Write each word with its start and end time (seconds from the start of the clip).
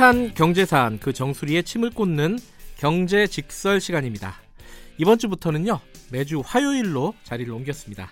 핫한 0.00 0.32
경제사안 0.32 0.98
그 0.98 1.12
정수리에 1.12 1.60
침을 1.60 1.90
꽂는 1.90 2.38
경제 2.78 3.26
직설 3.26 3.82
시간입니다. 3.82 4.36
이번 4.96 5.18
주부터는요 5.18 5.78
매주 6.10 6.42
화요일로 6.42 7.12
자리를 7.22 7.52
옮겼습니다. 7.52 8.10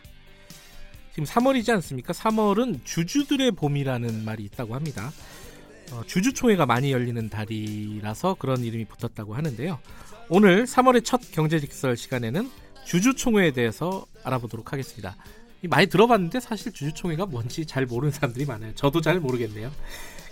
지금 1.12 1.25
3월이지 1.25 1.71
않습니까? 1.71 2.12
3월은 2.12 2.85
주주들의 2.85 3.53
봄이라는 3.53 4.22
말이 4.22 4.44
있다고 4.44 4.75
합니다. 4.75 5.11
어, 5.93 6.03
주주총회가 6.07 6.66
많이 6.66 6.93
열리는 6.93 7.27
달이라서 7.30 8.36
그런 8.39 8.64
이름이 8.64 8.85
붙었다고 8.85 9.35
하는데요. 9.35 9.79
오늘 10.29 10.66
3월의 10.66 11.07
첫 11.07 11.22
경제직설 11.32 11.96
시간에는 11.96 12.50
주주총회에 12.85 13.52
대해서 13.52 14.05
알아보도록 14.25 14.75
하겠습니다. 14.75 15.16
많이 15.63 15.86
들어봤는데 15.86 16.41
사실 16.41 16.71
주주총회가 16.71 17.25
뭔지 17.25 17.64
잘 17.64 17.86
모르는 17.86 18.13
사람들이 18.13 18.44
많아요. 18.44 18.75
저도 18.75 19.00
잘 19.00 19.21
모르겠네요. 19.21 19.72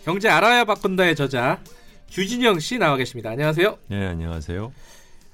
경제 0.06 0.28
알아야 0.28 0.65
바꾼다의 0.65 1.16
저자 1.16 1.60
주진영 2.06 2.60
씨 2.60 2.78
나와 2.78 2.96
계십니다. 2.96 3.30
안녕하세요. 3.30 3.77
네, 3.88 4.06
안녕하세요. 4.06 4.73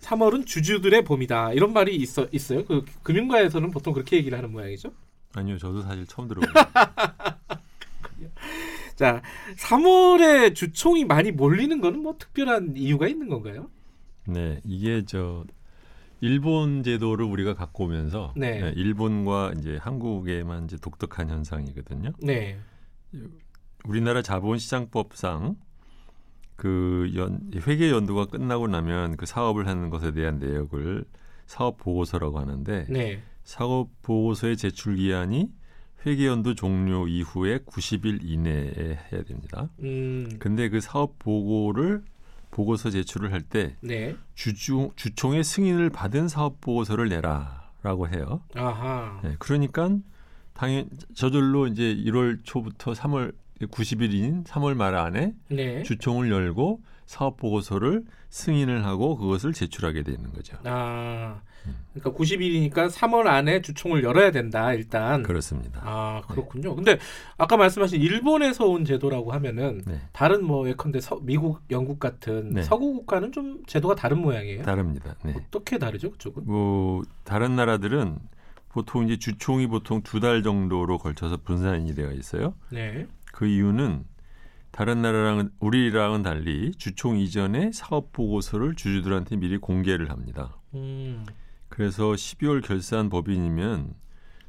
3월은 0.01 0.47
주주들의 0.47 1.05
봄이다. 1.05 1.53
이런 1.53 1.75
말이 1.75 1.95
있어 1.95 2.27
있어요. 2.33 2.65
그 2.65 2.83
금융가에서는 3.03 3.71
보통 3.71 3.93
그렇게 3.93 4.17
얘기를 4.17 4.39
하는 4.39 4.51
모양이죠. 4.51 4.95
아니요, 5.35 5.59
저도 5.59 5.83
사실 5.83 6.07
처음 6.07 6.27
들어보요. 6.27 6.51
자, 8.97 9.21
3월에 9.59 10.55
주총이 10.55 11.05
많이 11.05 11.33
몰리는 11.33 11.79
거는 11.83 12.01
뭐 12.01 12.17
특별한 12.19 12.79
이유가 12.79 13.09
있는 13.09 13.29
건가요? 13.29 13.69
네, 14.27 14.59
이게 14.65 15.05
저 15.05 15.45
일본 16.23 16.83
제도를 16.83 17.27
우리가 17.27 17.53
갖고 17.53 17.85
오면서 17.85 18.33
네. 18.39 18.59
네, 18.59 18.73
일본과 18.75 19.53
이제 19.59 19.77
한국에만 19.77 20.65
이제 20.65 20.79
독특한 20.79 21.29
현상이거든요. 21.29 22.13
네. 22.23 22.59
우리나라 23.87 24.23
자본시장법상 24.23 25.57
그 26.57 27.11
연, 27.17 27.51
회계 27.67 27.91
연도가 27.91 28.27
끝나고 28.27 28.69
나면 28.69 29.17
그 29.17 29.27
사업을 29.27 29.67
하는 29.67 29.91
것에 29.91 30.13
대한 30.13 30.39
내역을 30.39 31.05
사업 31.47 31.79
보고서라고 31.79 32.39
하는데 32.39 32.87
네. 32.89 33.23
사업 33.45 33.89
보고서의 34.03 34.57
제출 34.57 34.97
기한이 34.97 35.51
회계 36.07 36.27
연도 36.27 36.55
종료 36.55 37.07
이후에 37.07 37.59
90일 37.59 38.21
이내에 38.23 38.99
해야 39.13 39.23
됩니다. 39.23 39.69
음. 39.81 40.29
근데 40.39 40.69
그 40.69 40.81
사업 40.81 41.19
보고를 41.19 42.03
보고서 42.51 42.91
제출을 42.91 43.33
할때 43.33 43.77
네. 43.81 44.17
주주 44.35 44.91
주총의 44.97 45.43
승인을 45.43 45.91
받은 45.91 46.29
사업 46.29 46.61
보고서를 46.61 47.09
내라라고 47.09 48.09
해요. 48.09 48.43
아하. 48.55 49.21
네, 49.23 49.37
그러니까 49.39 49.97
당연 50.53 50.89
저절로 51.15 51.67
이제 51.67 51.95
1월 51.95 52.41
초부터 52.45 52.93
3월 52.93 53.33
90일인 53.67 54.45
3월 54.45 54.75
말 54.75 54.95
안에 54.95 55.35
네. 55.49 55.83
주총을 55.83 56.31
열고 56.31 56.81
사업 57.07 57.37
보고서를 57.37 58.05
승인을 58.31 58.85
하고 58.87 59.17
그것을 59.17 59.53
제출하게 59.53 60.03
되는 60.03 60.33
거죠. 60.33 60.57
아. 60.65 61.41
그러니까 61.95 62.19
90일이니까 62.19 62.91
3월 62.91 63.27
안에 63.29 63.63
주총을 63.63 64.03
열어야 64.03 64.33
된다. 64.33 64.73
일단. 64.73 65.23
그렇습니다. 65.23 65.81
아, 65.85 66.23
그렇군요. 66.27 66.75
근데 66.75 66.99
아까 67.39 67.57
말씀하신 67.57 68.01
일본에서 68.01 68.67
온 68.67 68.85
제도라고 68.85 69.33
하면은 69.33 69.83
네, 69.87 70.01
다른 70.13 70.45
뭐 70.45 70.69
예컨대 70.69 71.01
서, 71.01 71.21
미국, 71.23 71.61
영국 71.71 72.01
같은 72.01 72.51
네. 72.55 72.63
서구 72.63 72.93
국가는 72.95 73.31
좀 73.31 73.63
제도가 73.67 73.95
다른 73.95 74.19
모양이에요. 74.19 74.63
다릅니다. 74.63 75.15
네. 75.25 75.35
어떻게 75.37 75.79
다르죠, 75.79 76.11
그쪽은? 76.11 76.45
뭐 76.47 77.03
다른 77.23 77.55
나라들은 77.55 78.19
보통 78.71 79.05
이제 79.05 79.17
주총이 79.19 79.69
보통 79.69 80.03
두 80.03 80.19
달 80.19 80.43
정도로 80.43 80.99
걸쳐서 80.99 81.37
분산이 81.45 81.95
되어 81.95 82.11
있어요. 82.13 82.55
네. 82.71 83.07
그 83.33 83.47
이유는 83.47 84.05
다른 84.71 85.03
나라랑은 85.03 85.51
우리랑은 85.61 86.23
달리 86.23 86.73
주총 86.73 87.19
이전에 87.19 87.73
사업 87.73 88.13
보고서를 88.13 88.75
주주들한테 88.75 89.37
미리 89.37 89.59
공개를 89.59 90.11
합니다. 90.11 90.57
음. 90.75 91.27
그래서 91.69 92.13
12월 92.13 92.63
결산 92.65 93.11
법인이면 93.11 93.95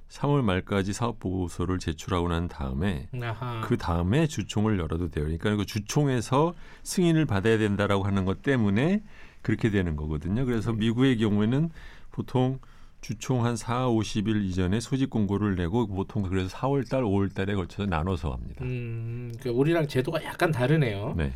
3월 0.09 0.43
말까지 0.43 0.93
사업 0.93 1.19
보고서를 1.19 1.79
제출하고 1.79 2.27
난 2.29 2.47
다음에 2.47 3.09
아하. 3.21 3.61
그 3.61 3.77
다음에 3.77 4.27
주총을 4.27 4.77
열어도 4.77 5.09
돼요. 5.09 5.25
그러니까 5.25 5.55
그 5.55 5.65
주총에서 5.65 6.53
승인을 6.83 7.25
받아야 7.25 7.57
된다라고 7.57 8.03
하는 8.03 8.23
것 8.23 8.43
때문에 8.43 9.03
그렇게 9.41 9.71
되는 9.71 9.95
거거든요. 9.95 10.45
그래서 10.45 10.71
미국의 10.71 11.17
경우에는 11.17 11.69
보통 12.11 12.59
주총 13.03 13.45
한 13.45 13.57
4, 13.57 13.89
50일 13.89 14.45
이전에 14.45 14.79
소집 14.79 15.09
공고를 15.09 15.55
내고 15.55 15.85
보통 15.87 16.23
그래서 16.23 16.47
4월 16.57 16.89
달, 16.89 17.03
5월 17.03 17.35
달에 17.35 17.53
걸쳐서 17.53 17.85
나눠서 17.85 18.31
합니다. 18.31 18.63
음, 18.63 19.33
그러니까 19.39 19.59
우리랑 19.59 19.87
제도가 19.87 20.23
약간 20.23 20.51
다르네요. 20.51 21.13
네. 21.17 21.33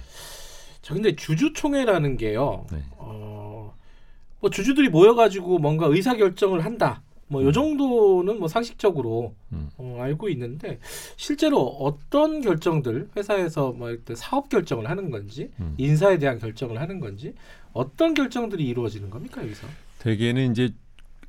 자, 0.81 0.93
근데 0.93 1.15
주주총회라는 1.15 2.15
게요. 2.15 2.65
네. 2.71 2.81
어, 2.91 3.75
뭐 4.39 4.49
주주들이 4.49 4.87
모여가지고 4.87 5.59
뭔가 5.59 5.87
의사 5.87 6.15
결정을 6.15 6.63
한다. 6.63 7.01
뭐요 7.29 7.47
음. 7.47 7.51
정도는 7.51 8.39
뭐 8.39 8.47
상식적으로 8.47 9.35
음. 9.51 9.69
어, 9.77 9.97
알고 9.99 10.29
있는데 10.29 10.79
실제로 11.17 11.59
어떤 11.59 12.39
결정들 12.39 13.09
회사에서 13.17 13.73
뭐 13.73 13.93
사업 14.15 14.47
결정을 14.47 14.89
하는 14.89 15.11
건지 15.11 15.51
음. 15.59 15.75
인사에 15.77 16.19
대한 16.19 16.39
결정을 16.39 16.79
하는 16.79 17.01
건지 17.01 17.33
어떤 17.73 18.13
결정들이 18.13 18.65
이루어지는 18.65 19.09
겁니까 19.09 19.43
여기서? 19.43 19.67
대개는 19.99 20.51
이제 20.51 20.69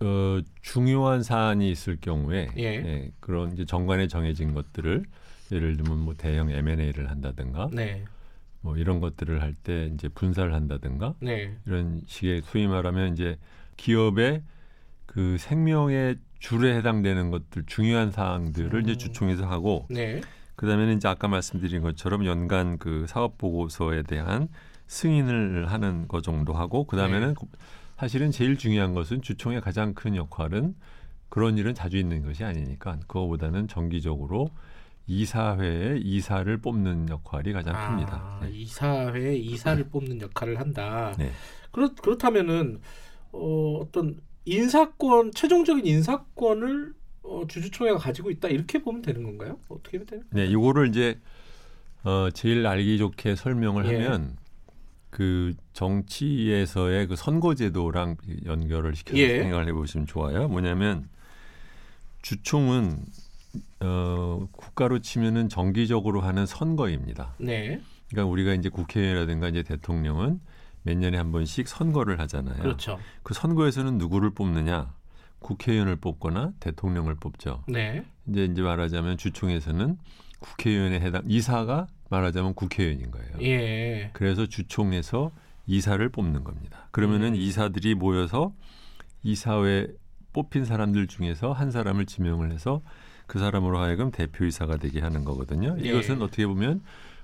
어, 0.01 0.41
중요한 0.63 1.23
사안이 1.23 1.71
있을 1.71 1.99
경우에 2.01 2.49
예. 2.57 2.63
예, 2.63 3.11
그런 3.21 3.53
이제 3.53 3.65
정관에 3.65 4.07
정해진 4.07 4.55
것들을 4.55 5.05
예를 5.51 5.77
들면 5.77 5.99
뭐 5.99 6.15
대형 6.15 6.51
M&A를 6.51 7.11
한다든가 7.11 7.71
네, 7.73 8.05
뭐 8.61 8.77
이런 8.77 9.01
것들을 9.01 9.41
할 9.43 9.55
때 9.63 9.91
이제 9.95 10.09
분사를 10.09 10.53
한다든가 10.53 11.15
네, 11.21 11.57
이런 11.67 12.03
식의 12.07 12.43
소위 12.45 12.67
말하면 12.67 13.13
이제 13.13 13.39
기업의 13.77 14.43
그 15.07 15.37
생명의 15.39 16.19
줄에 16.39 16.77
해당되는 16.77 17.31
것들 17.31 17.65
중요한 17.67 18.13
사항들을 18.13 18.83
이제 18.83 18.93
음. 18.93 18.99
주총에서 18.99 19.47
하고 19.47 19.87
네, 19.91 20.21
그다음에는 20.55 20.97
이제 20.97 21.09
아까 21.09 21.27
말씀드린 21.29 21.83
것처럼 21.83 22.25
연간 22.25 22.79
그 22.79 23.07
사업 23.09 23.39
보고서에 23.39 24.03
대한 24.03 24.49
승인을 24.87 25.67
하는 25.73 26.07
것 26.07 26.23
정도 26.23 26.53
하고 26.53 26.85
그다음에는 26.85 27.35
네. 27.35 27.59
사실은 27.99 28.31
제일 28.31 28.57
중요한 28.57 28.95
것은 28.95 29.23
주총의 29.23 29.61
가장 29.61 29.93
큰 29.93 30.15
역할은 30.15 30.77
그런 31.29 31.59
일은 31.59 31.75
자주 31.75 31.97
있는 31.97 32.23
것이 32.23 32.45
아니니까 32.45 33.01
그거보다는 33.09 33.67
정기적으로 33.67 34.51
이사회에 35.09 35.99
이사를 35.99 36.57
뽑는 36.59 37.09
역할이 37.09 37.53
가장 37.53 37.75
큽니다. 37.75 38.15
아, 38.15 38.41
네. 38.45 38.51
이사회 38.53 39.35
이사를 39.37 39.83
뽑는 39.89 40.21
역할을 40.21 40.61
한다. 40.61 41.13
네. 41.19 41.33
그렇 41.73 41.93
그렇다면은 41.97 42.79
어, 43.33 43.79
어떤 43.83 44.21
인사권 44.45 45.33
최종적인 45.33 45.85
인사권을 45.85 46.95
어, 47.25 47.43
주주총회가 47.49 47.99
가지고 47.99 48.31
있다 48.31 48.47
이렇게 48.49 48.81
보면 48.81 49.03
되는 49.03 49.25
건가요? 49.25 49.59
어떻게 49.69 49.99
보면 49.99 50.07
되는? 50.07 50.25
네, 50.31 50.47
이거를 50.47 50.89
이제 50.89 51.19
어, 52.05 52.31
제일 52.33 52.65
알기 52.65 52.97
좋게 52.99 53.35
설명을 53.35 53.87
예. 53.87 54.05
하면 54.05 54.37
그 55.11 55.55
정치에서의 55.73 57.07
그 57.07 57.17
선거제도랑 57.17 58.17
연결을 58.45 58.95
시켜서 58.95 59.19
예. 59.19 59.41
생각을 59.41 59.69
해보시면 59.69 60.07
좋아요. 60.07 60.49
뭐냐면 60.49 61.09
주총은 62.23 63.05
어, 63.81 64.47
국가로 64.53 65.01
치면은 65.01 65.49
정기적으로 65.49 66.21
하는 66.21 66.47
선거입니다. 66.47 67.35
네, 67.39 67.81
그러니까 68.11 68.31
우리가 68.31 68.55
이제 68.55 68.69
국회의원이라든가 68.69 69.49
이제 69.49 69.63
대통령은 69.63 70.41
몇 70.83 70.97
년에 70.97 71.17
한 71.17 71.33
번씩 71.33 71.69
선거를 71.69 72.21
하잖아요. 72.21 72.63
그렇죠. 72.63 72.99
그 73.23 73.35
선거에서는 73.35 73.99
누구를 73.99 74.31
뽑느냐? 74.31 74.95
국회의원을 75.41 75.97
뽑거나 75.97 76.53
대통령을 76.61 77.15
뽑죠. 77.15 77.65
네, 77.69 78.05
이제 78.27 78.45
이제 78.45 78.61
말하자면 78.61 79.17
주총에서는 79.17 79.97
국회의원에 80.41 81.01
해당 81.01 81.23
이사가 81.27 81.87
말하자면 82.11 82.55
국회의원인 82.55 83.11
거예요. 83.11 83.31
예, 83.43 84.11
그래서 84.13 84.47
주총에서 84.47 85.31
이사를 85.67 86.09
뽑는 86.09 86.45
겁니다. 86.45 86.89
그러면은 86.91 87.29
음. 87.29 87.35
이사들이 87.35 87.95
모여서 87.95 88.53
이사회 89.23 89.89
뽑힌 90.33 90.65
사람들 90.65 91.07
중에서 91.07 91.53
한 91.53 91.71
사람을 91.71 92.07
지명을 92.07 92.53
해서 92.53 92.81
그 93.27 93.39
사람으로 93.39 93.79
하여금 93.79 94.11
대표이사가 94.11 94.79
되게 94.79 95.01
하는 95.01 95.25
거거든요. 95.25 95.77
예. 95.81 95.89
이것은 95.89 96.23
어떻게 96.23 96.47
보면 96.47 96.83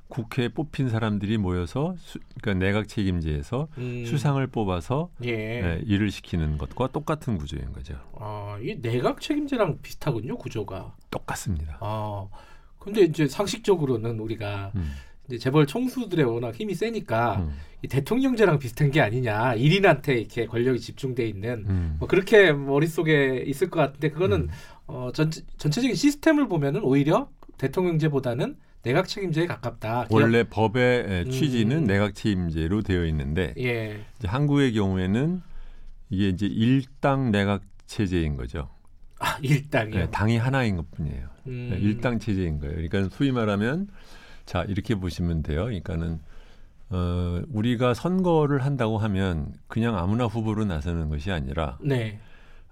국회에 0.09 0.49
뽑힌 0.49 0.91
사람들이 0.91 1.39
모여서 1.39 1.95
수, 1.99 2.19
그러니까 2.43 2.67
내각 2.67 2.89
책임제에서 2.89 3.69
음, 3.79 4.05
수상을 4.05 4.47
뽑아서 4.49 5.09
예, 5.25 5.31
예, 5.31 5.83
일을 5.87 6.11
시키는 6.11 6.59
것과 6.59 6.89
똑같은 6.89 7.39
구조인 7.39 7.73
거죠. 7.73 7.95
아, 8.19 8.59
이 8.63 8.81
내각 8.81 9.21
책임제랑 9.21 9.79
비슷하군요 9.81 10.37
구조가. 10.37 10.95
똑같습니다. 11.11 11.79
아, 11.81 12.29
근데 12.85 13.03
이제 13.03 13.27
상식적으로는 13.27 14.21
우리가 14.21 14.73
음, 14.77 14.93
이제 15.27 15.39
재벌 15.39 15.67
총수들의 15.67 16.25
워낙 16.27 16.55
힘이 16.55 16.75
세니까 16.75 17.37
음, 17.37 17.51
이 17.83 17.89
대통령제랑 17.89 18.59
비슷한 18.59 18.91
게 18.91 19.01
아니냐 19.01 19.55
일인한테 19.55 20.19
이렇게 20.19 20.47
권력이 20.47 20.81
집중돼 20.81 21.27
있는 21.27 21.65
음. 21.67 21.97
뭐 21.99 22.07
그렇게 22.09 22.53
머릿속에 22.53 23.43
있을 23.47 23.71
것 23.71 23.81
같은데 23.81 24.11
그거는 24.11 24.43
음. 24.43 24.49
어, 24.87 25.11
전, 25.15 25.31
전체적인 25.57 25.95
시스템을 25.95 26.49
보면은 26.49 26.83
오히려 26.83 27.31
대통령제보다는 27.59 28.57
내각 28.83 29.09
책임제에 29.09 29.47
가깝다. 29.47 30.09
원래 30.11 30.45
법의 30.45 31.05
에, 31.09 31.25
취지는 31.31 31.79
음. 31.79 31.85
내각 31.85 32.15
책임제로 32.15 32.83
되어 32.83 33.07
있는데 33.07 33.55
예. 33.59 33.99
이제 34.19 34.29
한국의 34.29 34.75
경우에는 34.75 35.41
이게 36.11 36.29
이제 36.29 36.47
일당 36.47 37.31
내각 37.31 37.63
체제인 37.87 38.37
거죠. 38.37 38.69
아, 39.25 39.39
일당이요. 39.43 40.01
네, 40.01 40.11
당이 40.11 40.37
하나인 40.37 40.77
것뿐이에요. 40.77 41.29
음. 41.47 41.69
네, 41.71 41.79
일당 41.79 42.19
체제인 42.19 42.61
거예요. 42.61 42.75
그러니까 42.75 43.09
소위 43.17 43.33
말하면 43.33 43.89
자 44.45 44.65
이렇게 44.65 44.95
보시면 44.95 45.43
돼요. 45.43 45.65
그러니까는 45.65 46.21
어, 46.91 47.43
우리가 47.51 47.95
선거를 47.95 48.63
한다고 48.65 48.99
하면 48.99 49.53
그냥 49.67 49.97
아무나 49.97 50.27
후보로 50.27 50.67
나서는 50.67 51.09
것이 51.09 51.33
아니라 51.33 51.79
네. 51.81 52.21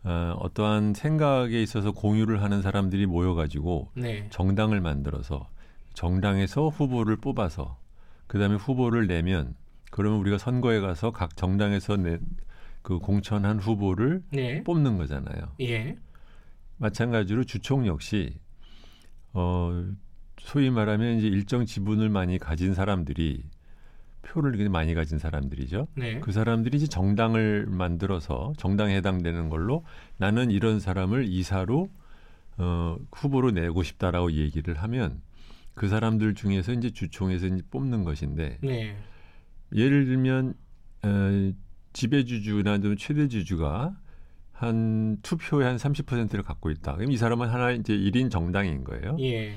어, 0.04 0.36
어떠한 0.40 0.92
생각에 0.94 1.62
있어서 1.62 1.92
공유를 1.92 2.42
하는 2.42 2.60
사람들이 2.60 3.06
모여가지고 3.06 3.92
네. 3.94 4.26
정당을 4.30 4.80
만들어서 4.80 5.48
정당에서 5.94 6.68
후보를 6.68 7.16
뽑아서 7.16 7.78
그 8.26 8.38
다음에 8.38 8.56
후보를 8.56 9.06
내면 9.06 9.54
그러면 9.90 10.20
우리가 10.20 10.38
선거에 10.38 10.80
가서 10.80 11.12
각 11.12 11.36
정당에서 11.36 11.96
낸그 11.96 12.98
공천한 13.02 13.58
후보를 13.58 14.22
네. 14.30 14.62
뽑는 14.64 14.98
거잖아요. 14.98 15.52
예. 15.60 15.96
마찬가지로 16.82 17.44
주총 17.44 17.86
역시 17.86 18.34
어 19.32 19.86
소위 20.40 20.68
말하면 20.70 21.18
이제 21.18 21.28
일정 21.28 21.64
지분을 21.64 22.08
많이 22.08 22.38
가진 22.38 22.74
사람들이 22.74 23.44
표를 24.22 24.52
굉장히 24.52 24.68
많이 24.68 24.94
가진 24.94 25.18
사람들이죠. 25.18 25.88
네. 25.94 26.20
그 26.20 26.32
사람들이 26.32 26.76
이제 26.76 26.86
정당을 26.86 27.66
만들어서 27.66 28.52
정당에 28.56 28.96
해당되는 28.96 29.48
걸로 29.48 29.84
나는 30.16 30.50
이런 30.50 30.80
사람을 30.80 31.26
이사로 31.28 31.88
어, 32.58 32.96
후보로 33.12 33.52
내고 33.52 33.82
싶다라고 33.82 34.32
얘기를 34.32 34.74
하면 34.82 35.22
그 35.74 35.88
사람들 35.88 36.34
중에서 36.34 36.72
이제 36.72 36.90
주총에서 36.90 37.46
이제 37.46 37.62
뽑는 37.70 38.04
것인데 38.04 38.58
네. 38.60 38.96
예를 39.74 40.06
들면 40.06 40.54
어, 41.04 41.52
지배주주나 41.92 42.80
좀 42.80 42.96
최대주주가 42.96 43.96
한 44.62 45.18
투표의 45.22 45.66
한 45.66 45.76
30%를 45.76 46.44
갖고 46.44 46.70
있다. 46.70 46.94
그럼 46.94 47.10
이 47.10 47.16
사람은 47.16 47.48
하나 47.48 47.72
이제 47.72 47.92
1인 47.96 48.30
정당인 48.30 48.84
거예요. 48.84 49.16
예. 49.18 49.56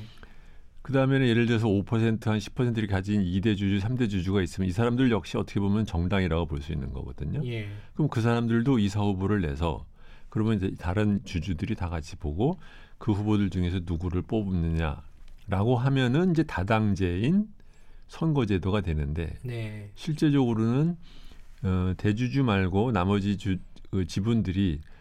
그 0.82 0.94
다음에는 0.94 1.28
예를 1.28 1.46
들어서 1.46 1.68
5%한 1.68 2.18
10%를 2.20 2.88
가진 2.88 3.24
2대 3.24 3.56
주주, 3.56 3.86
3대 3.86 4.10
주주가 4.10 4.42
있으면 4.42 4.68
이 4.68 4.72
사람들 4.72 5.12
역시 5.12 5.38
어떻게 5.38 5.60
보면 5.60 5.86
정당이라고 5.86 6.48
볼 6.48 6.60
수 6.62 6.72
있는 6.74 6.92
거거든요. 6.92 7.42
예. 7.46 7.68
그럼 7.94 8.10
그 8.10 8.20
사람들도 8.22 8.80
이사 8.80 9.02
후보를 9.02 9.42
내서 9.42 9.86
그러면 10.30 10.56
이제 10.58 10.72
다른 10.80 11.20
주주들이 11.24 11.76
다 11.76 11.88
같이 11.88 12.16
보고 12.16 12.58
그 12.98 13.12
후보들 13.12 13.52
중에서 13.52 13.82
누구를 13.86 14.24
뽑느냐라고 14.24 15.78
하면은 15.78 16.32
이제 16.32 16.42
다당제인 16.44 17.46
선거제도가 18.08 18.82
되는데 18.82 19.38
네. 19.44 19.92
실제적으로는 19.94 20.98
어, 21.64 21.94
대주주 21.98 22.44
말고 22.44 22.92
나머지 22.92 23.38
주, 23.38 23.58
그 23.92 24.06
지분들이 24.08 24.82
어, 24.84 24.95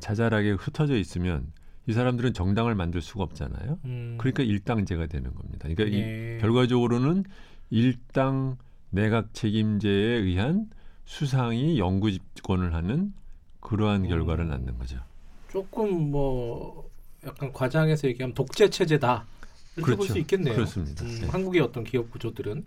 자잘하게 0.00 0.52
흩어져 0.52 0.96
있으면 0.96 1.52
이 1.86 1.92
사람들은 1.92 2.32
정당을 2.32 2.74
만들 2.74 3.02
수가 3.02 3.24
없잖아요. 3.24 3.78
음. 3.84 4.16
그러니까 4.18 4.42
일당제가 4.42 5.06
되는 5.06 5.34
겁니다. 5.34 5.68
그러니까 5.68 5.84
이 5.84 6.00
예. 6.00 6.38
결과적으로는 6.40 7.24
일당 7.70 8.56
내각 8.90 9.34
책임제에 9.34 9.90
의한 9.90 10.70
수상이 11.04 11.78
영구 11.78 12.12
집권을 12.12 12.74
하는 12.74 13.12
그러한 13.60 14.04
음. 14.04 14.08
결과를 14.08 14.48
낳는 14.48 14.78
거죠. 14.78 14.98
조금 15.50 16.10
뭐 16.10 16.88
약간 17.26 17.52
과장해서 17.52 18.08
얘기하면 18.08 18.34
독재 18.34 18.70
체제다. 18.70 19.26
이렇게 19.76 19.96
볼 19.96 19.96
그렇죠. 19.96 20.12
수 20.12 20.18
있겠네요. 20.20 20.54
그렇습니다. 20.54 21.04
음, 21.04 21.18
네. 21.22 21.26
한국의 21.26 21.60
어떤 21.60 21.84
기업 21.84 22.10
구조들은. 22.10 22.64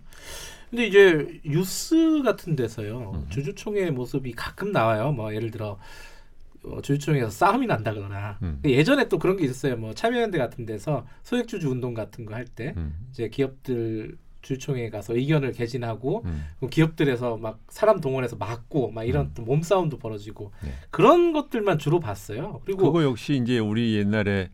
근데 0.70 0.86
이제 0.86 1.40
뉴스 1.44 2.22
같은 2.22 2.54
데서요. 2.54 3.12
음. 3.14 3.26
주주총회 3.30 3.90
모습이 3.90 4.32
가끔 4.32 4.72
나와요. 4.72 5.12
뭐 5.12 5.34
예를 5.34 5.50
들어 5.50 5.78
어, 6.64 6.80
주주총회에서 6.80 7.30
싸움이 7.30 7.66
난다거나 7.66 8.38
음. 8.42 8.60
예전에 8.64 9.08
또 9.08 9.18
그런 9.18 9.36
게 9.36 9.44
있었어요. 9.44 9.76
뭐 9.76 9.94
참여연대 9.94 10.38
같은 10.38 10.66
데서 10.66 11.06
소액주주 11.22 11.68
운동 11.68 11.94
같은 11.94 12.24
거 12.24 12.34
할때 12.34 12.74
음, 12.76 12.94
이제 13.10 13.28
기업들 13.28 14.16
주주총회에 14.42 14.90
가서 14.90 15.16
의견을 15.16 15.52
개진하고 15.52 16.22
음. 16.24 16.46
기업들에서 16.70 17.36
막 17.36 17.60
사람 17.68 18.00
동원해서 18.00 18.36
막고 18.36 18.90
막 18.90 19.04
이런 19.04 19.26
음. 19.26 19.32
또 19.34 19.42
몸싸움도 19.42 19.98
벌어지고 19.98 20.52
네. 20.62 20.72
그런 20.90 21.32
것들만 21.32 21.78
주로 21.78 22.00
봤어요. 22.00 22.60
그리고 22.64 22.84
그거 22.92 23.02
역시 23.02 23.34
이제 23.42 23.58
우리 23.58 23.96
옛날에 23.96 24.50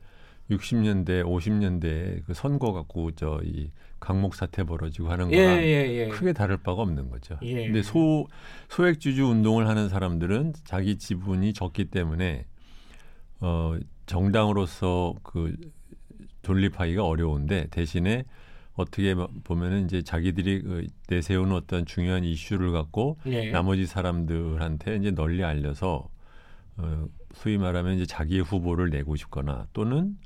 60년대, 0.50 1.24
50년대 1.24 2.22
그 2.26 2.34
선거 2.34 2.72
갖고 2.72 3.12
저 3.12 3.40
이 3.44 3.70
강목 4.04 4.34
사태 4.34 4.64
벌어지고 4.64 5.08
하는 5.10 5.32
예, 5.32 5.44
거랑 5.44 5.62
예, 5.62 6.04
예. 6.04 6.08
크게 6.08 6.34
다를 6.34 6.58
바가 6.58 6.82
없는 6.82 7.08
거죠. 7.08 7.38
예. 7.42 7.66
근데 7.66 7.82
소 7.82 8.26
소액 8.68 9.00
주주 9.00 9.24
운동을 9.24 9.66
하는 9.66 9.88
사람들은 9.88 10.52
자기 10.64 10.98
지분이 10.98 11.54
적기 11.54 11.86
때문에 11.86 12.44
어 13.40 13.76
정당으로서 14.04 15.14
그 15.22 15.56
돌립하기가 16.42 17.02
어려운데 17.04 17.66
대신에 17.70 18.24
어떻게 18.74 19.14
보면은 19.44 19.86
이제 19.86 20.02
자기들이 20.02 20.62
그 20.62 20.86
내세우는 21.08 21.54
어떤 21.54 21.86
중요한 21.86 22.24
이슈를 22.24 22.72
갖고 22.72 23.18
예. 23.26 23.50
나머지 23.50 23.86
사람들한테 23.86 24.96
이제 24.96 25.10
널리 25.12 25.42
알려서 25.42 26.08
어, 26.76 27.06
소위 27.32 27.56
말하면 27.56 27.94
이제 27.94 28.04
자기의 28.04 28.42
후보를 28.42 28.90
내고 28.90 29.16
싶거나 29.16 29.66
또는 29.72 30.18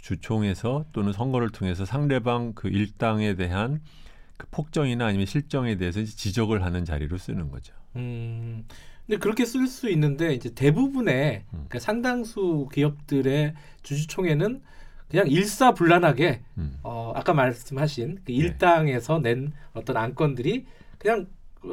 주총에서 0.00 0.86
또는 0.92 1.12
선거를 1.12 1.50
통해서 1.50 1.84
상대방 1.84 2.52
그 2.54 2.68
일당에 2.68 3.34
대한 3.34 3.80
그 4.36 4.46
폭정이나 4.50 5.06
아니면 5.06 5.26
실정에 5.26 5.76
대해서 5.76 6.00
이제 6.00 6.14
지적을 6.14 6.64
하는 6.64 6.84
자리로 6.84 7.18
쓰는 7.18 7.50
거죠. 7.50 7.74
음. 7.96 8.64
근데 9.06 9.18
그렇게 9.18 9.44
쓸 9.44 9.66
수 9.66 9.88
있는데 9.90 10.34
이제 10.34 10.52
대부분의 10.54 11.44
음. 11.46 11.50
그러니까 11.50 11.78
상당수 11.78 12.68
기업들의 12.72 13.54
주주총회는 13.82 14.62
그냥 15.10 15.26
일사불란하게 15.28 16.42
음. 16.58 16.78
어, 16.82 17.12
아까 17.16 17.32
말씀하신 17.32 18.14
네. 18.16 18.20
그 18.24 18.32
일당에서 18.32 19.20
낸 19.20 19.52
어떤 19.72 19.96
안건들이 19.96 20.66
그냥 20.98 21.20
어, 21.20 21.26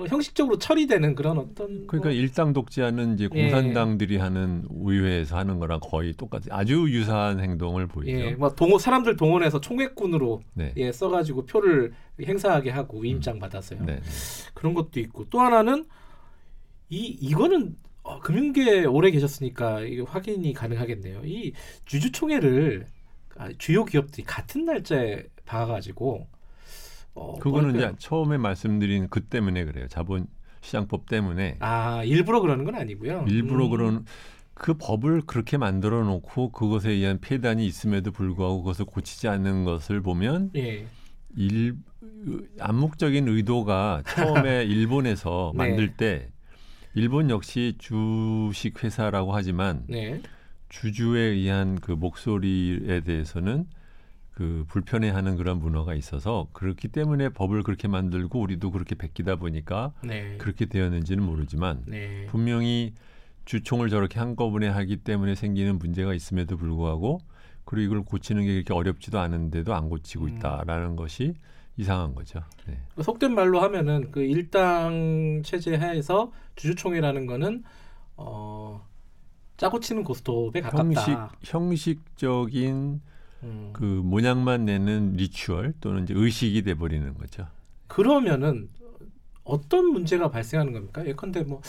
형식적으로 0.07 0.57
처리되는 0.57 1.15
그런 1.15 1.37
어떤 1.37 1.85
그러니까 1.87 2.09
뭐, 2.09 2.11
일당 2.11 2.53
독재하는 2.53 3.13
이제 3.13 3.29
예. 3.33 3.49
공산당들이 3.49 4.17
하는 4.17 4.65
의회에서 4.69 5.37
하는 5.37 5.59
거랑 5.59 5.79
거의 5.81 6.13
똑같이 6.13 6.49
아주 6.51 6.87
유사한 6.89 7.39
행동을 7.39 7.87
보이죠. 7.87 8.11
예, 8.11 8.31
뭐 8.35 8.49
동원 8.49 8.79
사람들 8.79 9.15
동원해서 9.15 9.61
총액군으로 9.61 10.41
네. 10.53 10.73
예, 10.77 10.91
써가지고 10.91 11.45
표를 11.45 11.93
행사하게 12.21 12.71
하고 12.71 12.99
위임장 12.99 13.39
받았어요. 13.39 13.83
네. 13.85 13.99
그런 14.53 14.73
것도 14.73 14.99
있고 14.99 15.25
또 15.29 15.39
하나는 15.39 15.85
이 16.89 17.05
이거는 17.05 17.75
어, 18.01 18.19
금융계 18.19 18.85
오래 18.85 19.11
계셨으니까 19.11 19.81
이게 19.81 20.01
확인이 20.01 20.53
가능하겠네요. 20.53 21.21
이 21.25 21.53
주주총회를 21.85 22.87
아, 23.37 23.49
주요 23.57 23.85
기업들이 23.85 24.23
같은 24.23 24.65
날짜에 24.65 25.23
봐가지고 25.45 26.27
어, 27.15 27.39
그거는? 27.39 27.75
이제 27.75 27.91
처음에 27.97 28.37
말씀드린 28.37 29.07
그 29.09 29.21
때문에 29.21 29.65
그래요. 29.65 29.87
자본 29.87 30.27
시장법 30.61 31.07
때문에 31.07 31.57
아 31.59 32.03
일부러 32.03 32.41
그러는 32.41 32.65
건 32.65 32.75
아니고요. 32.75 33.25
일부러 33.27 33.65
음, 33.65 33.69
그런 33.69 34.05
그 34.53 34.73
법을 34.73 35.23
그렇게 35.27 35.57
만들어 35.57 36.03
놓고 36.03 36.51
그것에 36.51 36.91
의한 36.91 37.19
폐단이 37.19 37.65
있음에도 37.65 38.11
불구하고 38.11 38.63
그것을 38.63 38.85
고치지 38.85 39.27
않는 39.27 39.63
것을 39.63 40.01
보면 40.01 40.51
예, 40.55 40.87
일 41.35 41.75
암묵적인 42.59 43.27
의도가 43.27 44.03
처음에 44.07 44.63
일본에서 44.65 45.51
네. 45.53 45.57
만들 45.57 45.95
때 45.95 46.29
일본 46.93 47.29
역시 47.29 47.75
주식 47.77 48.83
회사라고 48.83 49.35
하지만 49.35 49.83
네, 49.87 50.21
주주에 50.69 51.19
의한 51.21 51.75
그 51.79 51.91
목소리에 51.91 53.01
대해서는 53.01 53.65
그 54.35 54.65
불편해하는 54.67 55.37
그런 55.37 55.59
문화가 55.59 55.95
있어서 55.95 56.49
그렇기 56.51 56.89
때문에 56.89 57.29
법을 57.29 57.63
그렇게 57.63 57.87
만들고 57.87 58.41
우리도 58.41 58.69
그렇게 58.71 58.93
베끼다 58.93 59.37
보니까 59.37 59.93
네, 60.03 60.37
그렇게 60.37 60.65
되었는지는 60.65 61.23
모르지만 61.23 61.83
네, 61.87 62.25
분명히 62.27 62.93
주총을 63.45 63.89
저렇게 63.89 64.19
한꺼번에 64.19 64.67
하기 64.67 64.97
때문에 64.97 65.35
생기는 65.35 65.79
문제가 65.79 66.13
있음에도 66.13 66.57
불구하고 66.57 67.21
그리고 67.63 67.93
이걸 67.93 68.03
고치는 68.03 68.43
게 68.43 68.53
그렇게 68.55 68.73
어렵지도 68.73 69.19
않은데도 69.19 69.73
안 69.73 69.87
고치고 69.89 70.25
음. 70.25 70.29
있다라는 70.29 70.97
것이 70.97 71.33
이상한 71.77 72.13
거죠. 72.13 72.41
네. 72.67 72.77
그 72.93 73.03
속된 73.03 73.33
말로 73.33 73.61
하면은 73.61 74.11
그 74.11 74.21
일당 74.21 75.43
체제 75.45 75.75
하에서 75.75 76.33
주주총회라는 76.55 77.25
거는 77.25 77.63
어 78.17 78.85
짜고 79.55 79.79
치는 79.79 80.03
고스톱에 80.03 80.59
가깝다. 80.59 81.31
형식 81.41 82.01
형식적인 82.19 83.01
음. 83.45 83.69
그 83.73 83.83
모양만 83.83 84.65
내는 84.65 85.13
리추얼 85.13 85.73
또는 85.79 86.03
이제 86.03 86.13
의식이 86.15 86.63
돼 86.63 86.73
버리는 86.73 87.13
거죠. 87.13 87.47
그러면은 87.87 88.69
어떤 89.43 89.91
문제가 89.91 90.29
발생하는 90.29 90.73
겁니까? 90.73 91.05
예컨대 91.05 91.43
뭐 91.43 91.61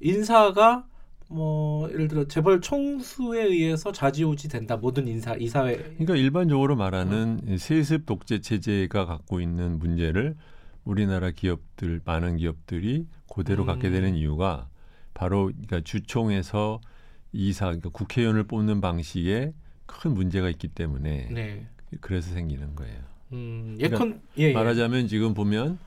인사가 0.00 0.86
뭐 1.28 1.90
예를 1.90 2.08
들어 2.08 2.28
재벌 2.28 2.60
총수에 2.60 3.42
의해서 3.42 3.90
좌지우지 3.90 4.48
된다 4.48 4.76
모든 4.76 5.08
인사 5.08 5.34
이사회 5.34 5.76
그러니까 5.76 6.14
일반적으로 6.14 6.76
말하는 6.76 7.40
음. 7.48 7.56
세습 7.56 8.06
독재 8.06 8.40
체제가 8.40 9.06
갖고 9.06 9.40
있는 9.40 9.78
문제를 9.78 10.36
우리나라 10.84 11.32
기업들 11.32 12.00
많은 12.04 12.36
기업들이 12.36 13.06
그대로 13.32 13.64
음. 13.64 13.66
갖게 13.66 13.90
되는 13.90 14.14
이유가 14.14 14.68
바로 15.14 15.46
그러니까 15.46 15.80
주총에서 15.80 16.80
이사 17.32 17.66
그러니까 17.66 17.88
국회의원을 17.88 18.44
뽑는 18.44 18.80
방식에 18.80 19.52
큰 19.86 20.14
문제가 20.14 20.48
있기 20.50 20.68
때문에 20.68 21.28
네. 21.30 21.66
그래서 22.00 22.32
생기는 22.32 22.74
거예요. 22.74 22.98
음, 23.32 23.76
예컨 23.80 23.98
그러니까 23.98 24.20
예, 24.38 24.42
예. 24.44 24.52
말하자면 24.52 25.08
지금 25.08 25.34
보면 25.34 25.78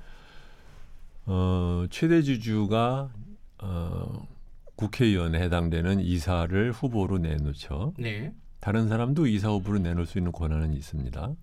어, 1.26 1.86
최대 1.90 2.22
주주가 2.22 3.12
어, 3.60 4.28
국회의원에 4.76 5.40
해당되는 5.42 6.00
이사를 6.00 6.72
후보로 6.72 7.20
내놓죠. 7.20 7.94
네. 7.98 8.34
다른 8.60 8.88
사람도 8.88 9.28
이사 9.28 9.50
후보로 9.50 9.80
내놓을 9.80 10.06
수 10.06 10.18
있는 10.18 10.32
권한은 10.32 10.74
있습니다. 10.74 11.34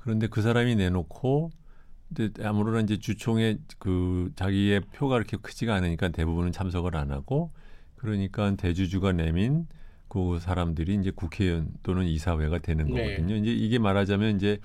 그런데 0.00 0.26
그 0.26 0.42
사람이 0.42 0.76
내놓고 0.76 1.50
근데 2.14 2.46
아무로나 2.46 2.80
이제 2.80 2.98
주총에 2.98 3.58
그 3.78 4.30
자기의 4.36 4.80
표가 4.92 5.14
그렇게 5.16 5.36
크지가 5.36 5.74
않으니까 5.74 6.08
대부분은 6.08 6.52
참석을 6.52 6.96
안 6.96 7.10
하고 7.10 7.52
그러니까 7.96 8.54
대주주가 8.56 9.12
내민 9.12 9.66
그 10.12 10.38
사람들이 10.38 10.96
이제 10.96 11.10
국회의원 11.10 11.68
또는 11.82 12.04
이사회가 12.04 12.58
되는 12.58 12.84
네. 12.84 13.14
거거든요. 13.14 13.34
이제 13.36 13.50
이게 13.50 13.78
말하자면 13.78 14.36
이제 14.36 14.58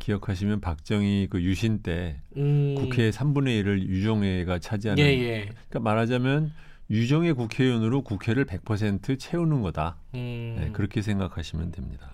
기억하시면 0.00 0.60
박정희 0.60 1.28
그 1.30 1.40
유신 1.42 1.80
때 1.80 2.20
음. 2.36 2.74
국회 2.76 3.08
3분의 3.08 3.64
1을 3.64 3.80
유종회가 3.80 4.58
차지하는 4.58 5.02
예, 5.02 5.08
예. 5.08 5.48
그러니까 5.70 5.80
말하자면 5.80 6.52
유종의 6.90 7.32
국회의원으로 7.32 8.02
국회를 8.02 8.44
100% 8.44 9.18
채우는 9.18 9.62
거다. 9.62 9.96
음. 10.14 10.56
네, 10.60 10.70
그렇게 10.74 11.00
생각하시면 11.00 11.72
됩니다. 11.72 12.10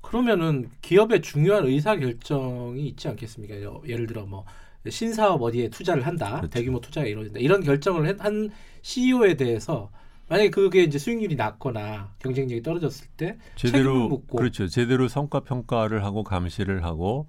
그러면은 0.00 0.70
기업의 0.82 1.20
중요한 1.20 1.66
의사 1.66 1.96
결정이 1.96 2.86
있지 2.86 3.08
않겠습니까? 3.08 3.56
예를 3.88 4.06
들어 4.06 4.24
뭐 4.24 4.44
신사업 4.88 5.42
어디에 5.42 5.68
투자를 5.68 6.06
한다, 6.06 6.36
그렇죠. 6.36 6.48
대규모 6.48 6.80
투자가 6.80 7.08
이루어진다 7.08 7.40
이런 7.40 7.60
결정을 7.60 8.20
한 8.20 8.50
CEO에 8.82 9.34
대해서 9.34 9.90
만약에 10.28 10.50
그게 10.50 10.82
이제 10.82 10.98
수익률이 10.98 11.36
낮거나 11.36 12.14
경쟁력이 12.18 12.62
떨어졌을 12.62 13.06
때 13.16 13.36
제대로 13.56 14.08
묻고 14.08 14.38
그렇죠. 14.38 14.66
제대로 14.68 15.08
성과 15.08 15.40
평가를 15.40 16.04
하고 16.04 16.24
감시를 16.24 16.84
하고 16.84 17.28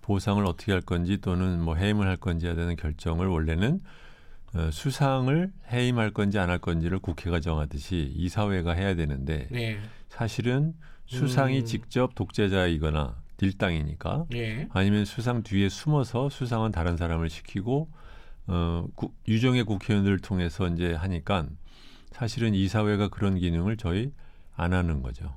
보상을 0.00 0.44
어떻게 0.46 0.72
할 0.72 0.80
건지 0.80 1.18
또는 1.20 1.60
뭐 1.60 1.76
해임을 1.76 2.06
할 2.08 2.16
건지에 2.16 2.54
대한 2.54 2.74
결정을 2.76 3.28
원래는 3.28 3.80
어, 4.54 4.70
수상을 4.70 5.50
해임할 5.72 6.10
건지 6.12 6.38
안 6.38 6.50
할 6.50 6.58
건지를 6.58 6.98
국회가 6.98 7.40
정하듯이 7.40 8.12
이사회가 8.16 8.72
해야 8.72 8.94
되는데 8.94 9.46
네. 9.50 9.78
사실은 10.08 10.74
수상이 11.06 11.60
음. 11.60 11.64
직접 11.64 12.14
독재자이거나 12.14 13.16
딜당이니까 13.38 14.26
네. 14.30 14.68
아니면 14.72 15.04
수상 15.04 15.42
뒤에 15.42 15.68
숨어서 15.68 16.28
수상은 16.28 16.70
다른 16.72 16.96
사람을 16.96 17.30
시키고 17.30 17.88
어, 18.48 18.86
구, 18.94 19.12
유정의 19.28 19.64
국회의원들을 19.64 20.18
통해서 20.18 20.66
이제 20.68 20.92
하니까 20.94 21.46
사실은 22.12 22.54
이 22.54 22.68
사회가 22.68 23.08
그런 23.08 23.38
기능을 23.38 23.76
저희 23.76 24.12
안 24.54 24.72
하는 24.72 25.02
거죠. 25.02 25.34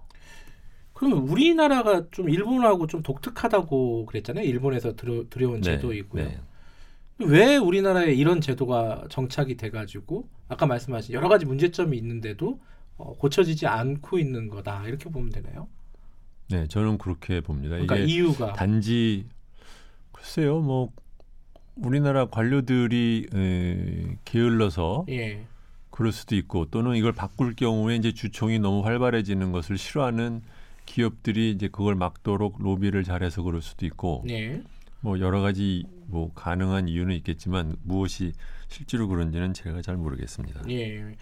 그러면 0.93 1.27
우리나라가 1.27 2.05
좀 2.11 2.29
일본하고 2.29 2.87
좀 2.87 3.03
독특하다고 3.03 4.05
그랬잖아요. 4.05 4.45
일본에서 4.45 4.95
들여, 4.95 5.25
들여온 5.29 5.61
네, 5.61 5.71
제도이고요. 5.71 6.23
네. 6.23 6.39
왜 7.19 7.57
우리나라에 7.57 8.13
이런 8.13 8.41
제도가 8.41 9.05
정착이 9.09 9.55
돼가지고 9.55 10.27
아까 10.47 10.65
말씀하신 10.65 11.13
여러 11.13 11.29
가지 11.29 11.45
문제점이 11.45 11.97
있는데도 11.97 12.59
어, 12.97 13.13
고쳐지지 13.17 13.67
않고 13.67 14.19
있는 14.19 14.47
거다 14.47 14.87
이렇게 14.87 15.09
보면 15.09 15.31
되나요? 15.31 15.67
네, 16.49 16.67
저는 16.67 16.97
그렇게 16.97 17.41
봅니다. 17.41 17.71
그러니까 17.71 17.97
이게 17.97 18.13
이유가 18.13 18.53
단지 18.53 19.27
글쎄요, 20.11 20.59
뭐 20.59 20.91
우리나라 21.75 22.27
관료들이 22.27 23.27
에, 23.33 24.17
게을러서 24.23 25.05
예. 25.09 25.45
그럴 25.95 26.11
수도 26.11 26.35
있고 26.35 26.65
또는 26.65 26.97
이걸 26.97 27.13
바꿀 27.13 27.55
경우에 27.55 27.95
이제 27.95 28.11
주총이 28.11 28.59
너무 28.59 28.83
활발해지는 28.85 29.53
것을 29.53 29.77
싫어하는 29.77 30.41
기업들이 30.85 31.51
이제 31.51 31.69
그걸 31.69 31.95
막도록 31.95 32.57
로비를 32.61 33.05
잘해서 33.05 33.43
그럴 33.43 33.61
수도 33.61 33.85
있고 33.85 34.21
네. 34.27 34.61
뭐 34.99 35.21
여러 35.21 35.39
가지 35.39 35.85
뭐 36.07 36.33
가능한 36.33 36.89
이유는 36.89 37.15
있겠지만 37.15 37.77
무엇이 37.83 38.33
실제로 38.67 39.07
그런지는 39.07 39.53
제가 39.53 39.81
잘 39.81 39.95
모르겠습니다. 39.95 40.63
예. 40.69 41.15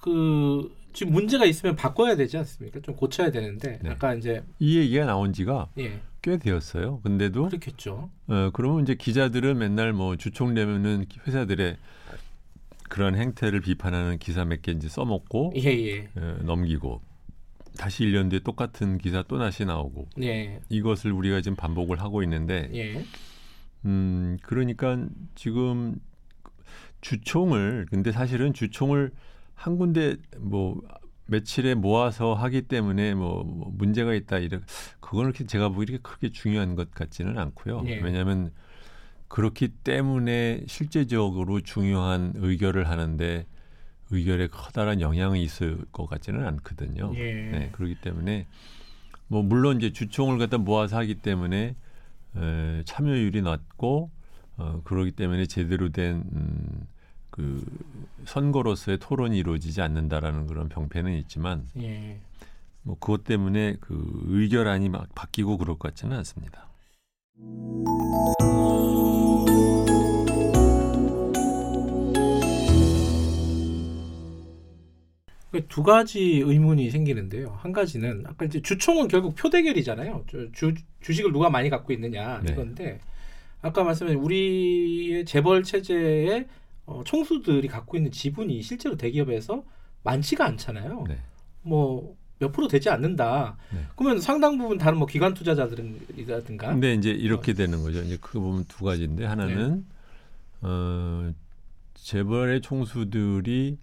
그 0.00 0.74
지금 0.92 1.12
문제가 1.12 1.44
있으면 1.44 1.76
바꿔야 1.76 2.16
되지 2.16 2.38
않습니까? 2.38 2.80
좀 2.80 2.96
고쳐야 2.96 3.30
되는데 3.30 3.78
네. 3.80 3.90
아까 3.90 4.14
이제 4.14 4.42
이 4.58 4.78
얘기가 4.78 5.04
나온 5.04 5.32
지가 5.32 5.68
예. 5.78 6.00
꽤 6.22 6.38
되었어요. 6.38 7.00
근데도 7.02 7.50
그렇겠죠. 7.50 8.10
어 8.26 8.50
그러면 8.52 8.82
이제 8.82 8.96
기자들은 8.96 9.58
맨날 9.58 9.92
뭐 9.92 10.16
주총되면은 10.16 11.06
회사들의 11.24 11.76
그런 12.88 13.14
행태를 13.16 13.60
비판하는 13.60 14.18
기사 14.18 14.44
몇 14.44 14.62
개 14.62 14.72
이제 14.72 14.88
써먹고 14.88 15.52
예, 15.56 15.62
예. 15.62 16.08
어, 16.16 16.38
넘기고 16.42 17.00
다시 17.76 18.04
1년 18.04 18.30
뒤에 18.30 18.40
똑같은 18.40 18.98
기사 18.98 19.22
또 19.28 19.38
다시 19.38 19.64
나오고 19.64 20.08
예. 20.22 20.60
이것을 20.68 21.12
우리가 21.12 21.40
지금 21.40 21.56
반복을 21.56 22.00
하고 22.00 22.22
있는데 22.22 22.68
예. 22.74 23.04
음 23.84 24.36
그러니까 24.42 24.98
지금 25.34 25.96
주총을 27.00 27.86
근데 27.90 28.10
사실은 28.12 28.52
주총을 28.52 29.12
한 29.54 29.76
군데 29.78 30.16
뭐 30.38 30.80
며칠에 31.26 31.74
모아서 31.74 32.34
하기 32.34 32.62
때문에 32.62 33.14
뭐, 33.14 33.44
뭐 33.44 33.70
문제가 33.72 34.14
있다 34.14 34.38
이런 34.38 34.64
그거는 35.00 35.32
제가 35.46 35.68
보기에 35.68 35.98
크게 36.02 36.30
중요한 36.32 36.74
것 36.74 36.90
같지는 36.92 37.38
않고요. 37.38 37.84
예. 37.86 37.98
왜냐하면 38.00 38.50
그렇기 39.28 39.68
때문에 39.68 40.64
실제적으로 40.66 41.60
중요한 41.60 42.32
의결을 42.36 42.88
하는데 42.88 43.46
의결에 44.10 44.48
커다란 44.48 45.00
영향이 45.00 45.42
있을 45.42 45.84
것 45.92 46.06
같지는 46.06 46.46
않거든요. 46.46 47.12
예. 47.14 47.32
네, 47.50 47.68
그렇기 47.72 47.96
때문에 48.00 48.46
뭐 49.26 49.42
물론 49.42 49.76
이제 49.76 49.92
주총을 49.92 50.38
갖다 50.38 50.56
모아서 50.56 50.96
하기 50.98 51.16
때문에 51.16 51.76
에, 52.36 52.82
참여율이 52.84 53.42
낮고 53.42 54.10
어, 54.56 54.80
그러기 54.84 55.12
때문에 55.12 55.46
제대로 55.46 55.90
된 55.90 56.24
음, 56.32 56.86
그 57.30 57.64
선거로서의 58.24 58.98
토론이 58.98 59.38
이루어지지 59.38 59.82
않는다라는 59.82 60.46
그런 60.46 60.68
병폐는 60.68 61.12
있지만 61.18 61.68
예. 61.76 62.18
뭐 62.82 62.96
그것 62.98 63.24
때문에 63.24 63.76
그 63.80 64.22
의결안이 64.26 64.88
막 64.88 65.14
바뀌고 65.14 65.58
그럴 65.58 65.78
것 65.78 65.88
같지는 65.88 66.16
않습니다. 66.16 66.67
그두 75.50 75.82
가지 75.82 76.42
의문이 76.44 76.90
생기는데요. 76.90 77.56
한 77.58 77.72
가지는 77.72 78.22
아까 78.26 78.44
이제 78.44 78.60
주총은 78.60 79.08
결국 79.08 79.34
표 79.34 79.48
대결이잖아요. 79.48 80.24
주, 80.52 80.74
주식을 81.00 81.32
누가 81.32 81.48
많이 81.48 81.70
갖고 81.70 81.92
있느냐 81.92 82.40
네. 82.44 82.52
이건데 82.52 83.00
아까 83.62 83.82
말씀하신 83.82 84.18
우리의 84.18 85.24
재벌 85.24 85.62
체제의 85.62 86.46
어, 86.86 87.02
총수들이 87.04 87.68
갖고 87.68 87.96
있는 87.96 88.10
지분이 88.10 88.60
실제로 88.62 88.96
대기업에서 88.96 89.64
많지가 90.04 90.44
않잖아요. 90.44 91.04
네. 91.08 91.18
뭐 91.62 92.16
몇 92.38 92.52
프로 92.52 92.68
되지 92.68 92.88
않는다. 92.90 93.56
네. 93.72 93.86
그러면 93.96 94.20
상당 94.20 94.58
부분 94.58 94.78
다른 94.78 94.98
뭐 94.98 95.06
기관 95.06 95.34
투자자들이라든가. 95.34 96.68
근데 96.68 96.94
이제 96.94 97.10
이렇게 97.10 97.52
어. 97.52 97.54
되는 97.54 97.82
거죠. 97.82 98.00
이제 98.02 98.16
그거 98.20 98.40
보면 98.40 98.64
두 98.68 98.84
가지인데 98.84 99.24
하나는 99.24 99.76
네. 99.76 99.82
어, 100.62 101.32
재벌의 101.94 102.60
총수들이 102.60 103.78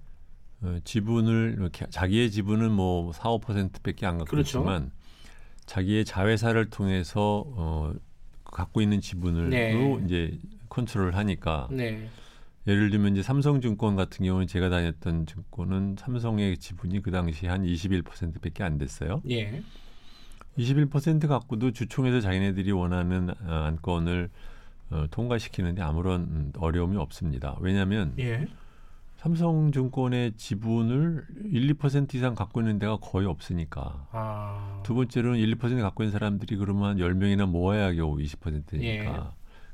어, 0.62 0.78
지분을 0.84 1.70
자기의 1.90 2.32
지분은 2.32 2.72
뭐 2.72 3.12
4, 3.12 3.30
5%밖에 3.30 4.06
안 4.06 4.18
갖고 4.18 4.32
그렇죠. 4.32 4.60
있지만 4.60 4.92
자기의 5.66 6.06
자회사를 6.06 6.70
통해서 6.70 7.44
어, 7.48 7.94
갖고 8.46 8.82
있는 8.82 9.02
지분을 9.02 9.50
네. 9.50 10.00
이제 10.06 10.40
컨트롤을 10.70 11.16
하니까 11.18 11.68
네. 11.72 12.10
예를 12.68 12.90
들면 12.90 13.14
이제 13.14 13.22
삼성증권 13.22 13.96
같은 13.96 14.26
경우는 14.26 14.48
제가 14.48 14.70
다녔던 14.70 15.28
증권은 15.28 15.98
삼성의 16.00 16.58
지분이 16.58 17.02
그 17.02 17.12
당시 17.12 17.46
한 17.46 17.64
21%밖에 17.64 18.64
안 18.64 18.78
됐어요. 18.78 19.22
예. 19.30 19.62
21% 20.58 21.28
갖고도 21.28 21.72
주총에서 21.72 22.22
자기네들이 22.22 22.72
원하는 22.72 23.30
어, 23.30 23.54
안건을 23.68 24.30
어, 24.90 25.06
통과시키는데 25.12 25.82
아무런 25.82 26.54
어려움이 26.58 26.98
없습니다. 26.98 27.56
왜냐하면 27.60 28.14
예. 28.20 28.48
삼성증권의 29.18 30.34
지분을 30.38 31.26
1, 31.52 31.74
2% 31.76 32.14
이상 32.16 32.36
갖고 32.36 32.62
있는 32.62 32.80
데가 32.80 32.98
거의 32.98 33.28
없으니까. 33.28 34.08
아. 34.12 34.82
두 34.84 34.94
번째로는 34.94 35.40
1, 35.40 35.56
2% 35.58 35.82
갖고 35.82 36.04
있는 36.04 36.12
사람들이 36.12 36.58
그러면 36.58 36.98
10명이나 36.98 37.48
모아야 37.48 37.94
겨우 37.94 38.18
20%니까. 38.18 38.84
예. 38.84 39.10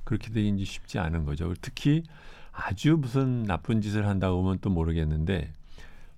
그렇게 0.03 0.31
되기 0.31 0.65
쉽지 0.65 0.99
않은 0.99 1.25
거죠. 1.25 1.53
특히 1.61 2.03
아주 2.51 2.97
무슨 2.97 3.43
나쁜 3.43 3.81
짓을 3.81 4.07
한다고 4.07 4.41
하면 4.41 4.59
또 4.61 4.69
모르겠는데 4.69 5.51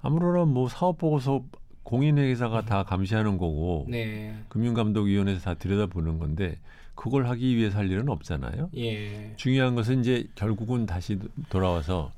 아무로나 0.02 0.46
뭐 0.46 0.68
사업 0.68 0.98
보고서 0.98 1.44
공인회계사가 1.84 2.66
다 2.66 2.84
감시하는 2.84 3.38
거고 3.38 3.86
네. 3.90 4.36
금융감독위원회에서 4.50 5.42
다 5.42 5.54
들여다보는 5.56 6.20
건데 6.20 6.58
그걸 6.96 7.28
하기 7.28 7.56
위해서 7.56 7.80
할 7.80 7.90
일은 7.90 8.10
없잖아요. 8.10 8.70
예. 8.76 9.34
중요한 9.36 9.76
것은 9.76 10.02
이제 10.02 10.28
결국은 10.36 10.86
다시 10.86 11.20
돌아와서 11.50 12.12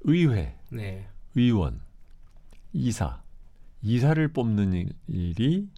의회, 0.00 0.54
네. 0.70 1.06
의원, 1.34 1.80
이사, 2.72 3.22
이사를 3.82 4.26
뽑는 4.28 4.90
일이 5.08 5.68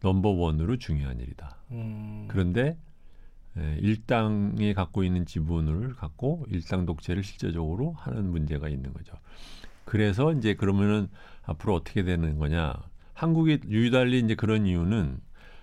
넘버 0.00 0.30
원으로 0.30 0.76
중요한 0.76 1.18
일이다. 1.20 1.56
음. 1.70 2.26
그런데 2.28 2.76
에, 3.58 3.78
일당이 3.80 4.74
갖고 4.74 5.04
있는 5.04 5.26
지분을 5.26 5.94
갖고 5.94 6.44
일당 6.48 6.86
독재를 6.86 7.22
실제적으로 7.22 7.92
하는 7.92 8.30
문제가 8.30 8.68
있는 8.68 8.92
거죠. 8.92 9.14
그래서 9.84 10.32
이제 10.32 10.54
그러면은 10.54 11.08
앞으로 11.44 11.74
어떻게 11.74 12.02
되는 12.02 12.38
거냐? 12.38 12.74
한국이 13.12 13.60
유달리 13.68 14.20
이제 14.20 14.34
그런 14.34 14.66
이유는 14.66 15.20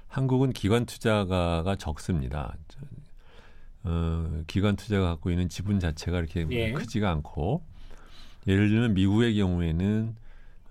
한국은 0.07 0.53
기관 0.53 0.85
투자가가 0.85 1.75
적습니다. 1.77 2.55
어, 3.83 4.43
기관 4.47 4.75
투자가 4.75 5.07
갖고 5.07 5.31
있는 5.31 5.49
지분 5.49 5.79
자체가 5.79 6.19
이렇게 6.19 6.45
예. 6.51 6.71
크지가 6.71 7.09
않고 7.09 7.63
예를 8.47 8.69
들면 8.69 8.93
미국의 8.93 9.35
경우에는 9.35 10.15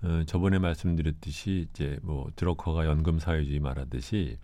어, 0.03 0.23
저번에 0.25 0.59
말씀드렸듯이 0.59 1.67
이제 1.69 1.99
뭐 2.01 2.31
드러커가 2.35 2.85
연금 2.85 3.19
사회주의 3.19 3.59
말하듯이 3.59 4.37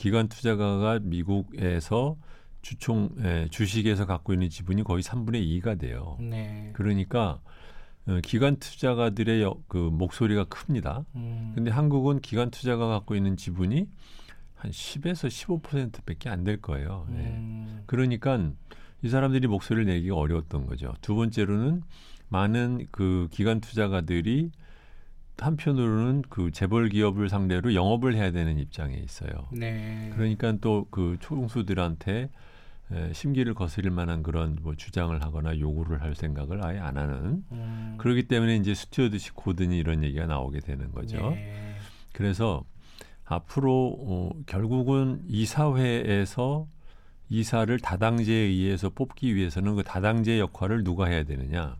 기관 0.00 0.28
투자가가 0.28 1.00
미국에서 1.02 2.16
주총 2.62 3.10
에, 3.22 3.48
주식에서 3.50 4.06
갖고 4.06 4.32
있는 4.32 4.48
지분이 4.48 4.82
거의 4.82 5.02
3분의 5.02 5.60
2가 5.60 5.78
돼요. 5.78 6.16
네. 6.18 6.70
그러니까 6.72 7.38
어, 8.06 8.18
기관 8.22 8.56
투자가들의 8.56 9.42
여, 9.42 9.56
그 9.68 9.76
목소리가 9.76 10.44
큽니다. 10.44 11.04
음. 11.16 11.52
근데 11.54 11.70
한국은 11.70 12.20
기관 12.20 12.50
투자가 12.50 12.86
갖고 12.86 13.14
있는 13.14 13.36
지분이 13.36 13.88
한 14.54 14.70
10에서 14.70 15.28
15%밖에 15.28 16.30
안 16.30 16.44
될 16.44 16.62
거예요. 16.62 17.06
예. 17.10 17.16
음. 17.16 17.82
그러니까 17.84 18.52
이 19.02 19.08
사람들이 19.10 19.48
목소리를 19.48 19.84
내기가 19.92 20.16
어려웠던 20.16 20.64
거죠. 20.64 20.94
두 21.02 21.14
번째로는 21.14 21.82
많은 22.30 22.86
그 22.90 23.28
기관 23.30 23.60
투자가들이 23.60 24.50
한편으로는 25.46 26.22
그 26.28 26.50
재벌 26.50 26.88
기업을 26.88 27.28
상대로 27.28 27.74
영업을 27.74 28.14
해야 28.14 28.30
되는 28.30 28.58
입장에 28.58 28.94
있어요. 28.96 29.48
네. 29.52 30.10
그러니까 30.14 30.52
또 30.60 30.86
그 30.90 31.16
총수들한테 31.20 32.30
에, 32.92 33.12
심기를 33.12 33.54
거스릴 33.54 33.90
만한 33.90 34.22
그런 34.22 34.58
뭐 34.62 34.74
주장을 34.74 35.22
하거나 35.22 35.58
요구를 35.58 36.02
할 36.02 36.14
생각을 36.14 36.64
아예 36.64 36.78
안 36.78 36.98
하는 36.98 37.44
음. 37.52 37.94
그렇기 37.98 38.24
때문에 38.24 38.56
이제 38.56 38.74
스튜어드십 38.74 39.34
코드니 39.36 39.78
이런 39.78 40.02
얘기가 40.02 40.26
나오게 40.26 40.60
되는 40.60 40.90
거죠. 40.90 41.30
네. 41.30 41.74
그래서 42.12 42.64
앞으로 43.24 43.96
어, 44.00 44.30
결국은 44.46 45.22
이사회에서 45.28 46.66
이사를 47.28 47.78
다당제에 47.78 48.34
의해서 48.34 48.90
뽑기 48.90 49.36
위해서는 49.36 49.76
그 49.76 49.84
다당제 49.84 50.40
역할을 50.40 50.82
누가 50.82 51.06
해야 51.06 51.22
되느냐? 51.22 51.76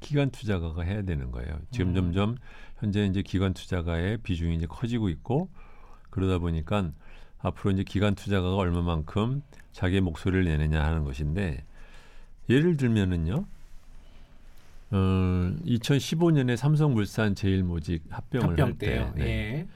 기관 0.00 0.30
투자가가 0.30 0.82
해야 0.82 1.02
되는 1.02 1.30
거예요. 1.30 1.58
지금 1.70 1.90
음. 1.90 1.94
점점 1.94 2.36
현재 2.80 3.04
이제 3.06 3.22
기관 3.22 3.54
투자가의 3.54 4.18
비중이 4.18 4.56
이제 4.56 4.66
커지고 4.66 5.08
있고 5.08 5.48
그러다 6.10 6.38
보니까 6.38 6.90
앞으로 7.38 7.72
이제 7.72 7.84
기관 7.84 8.14
투자가가 8.14 8.56
얼마만큼 8.56 9.42
자기의 9.72 10.00
목소리를 10.00 10.44
내느냐 10.44 10.82
하는 10.84 11.04
것인데 11.04 11.64
예를 12.48 12.76
들면은요. 12.76 13.44
어, 14.90 14.96
2015년에 15.66 16.56
삼성물산 16.56 17.34
제일모직 17.34 18.04
합병을 18.08 18.50
합병 18.50 18.66
할 18.66 18.78
때, 18.78 18.86
때요. 18.86 19.12
네. 19.16 19.24
예. 19.24 19.68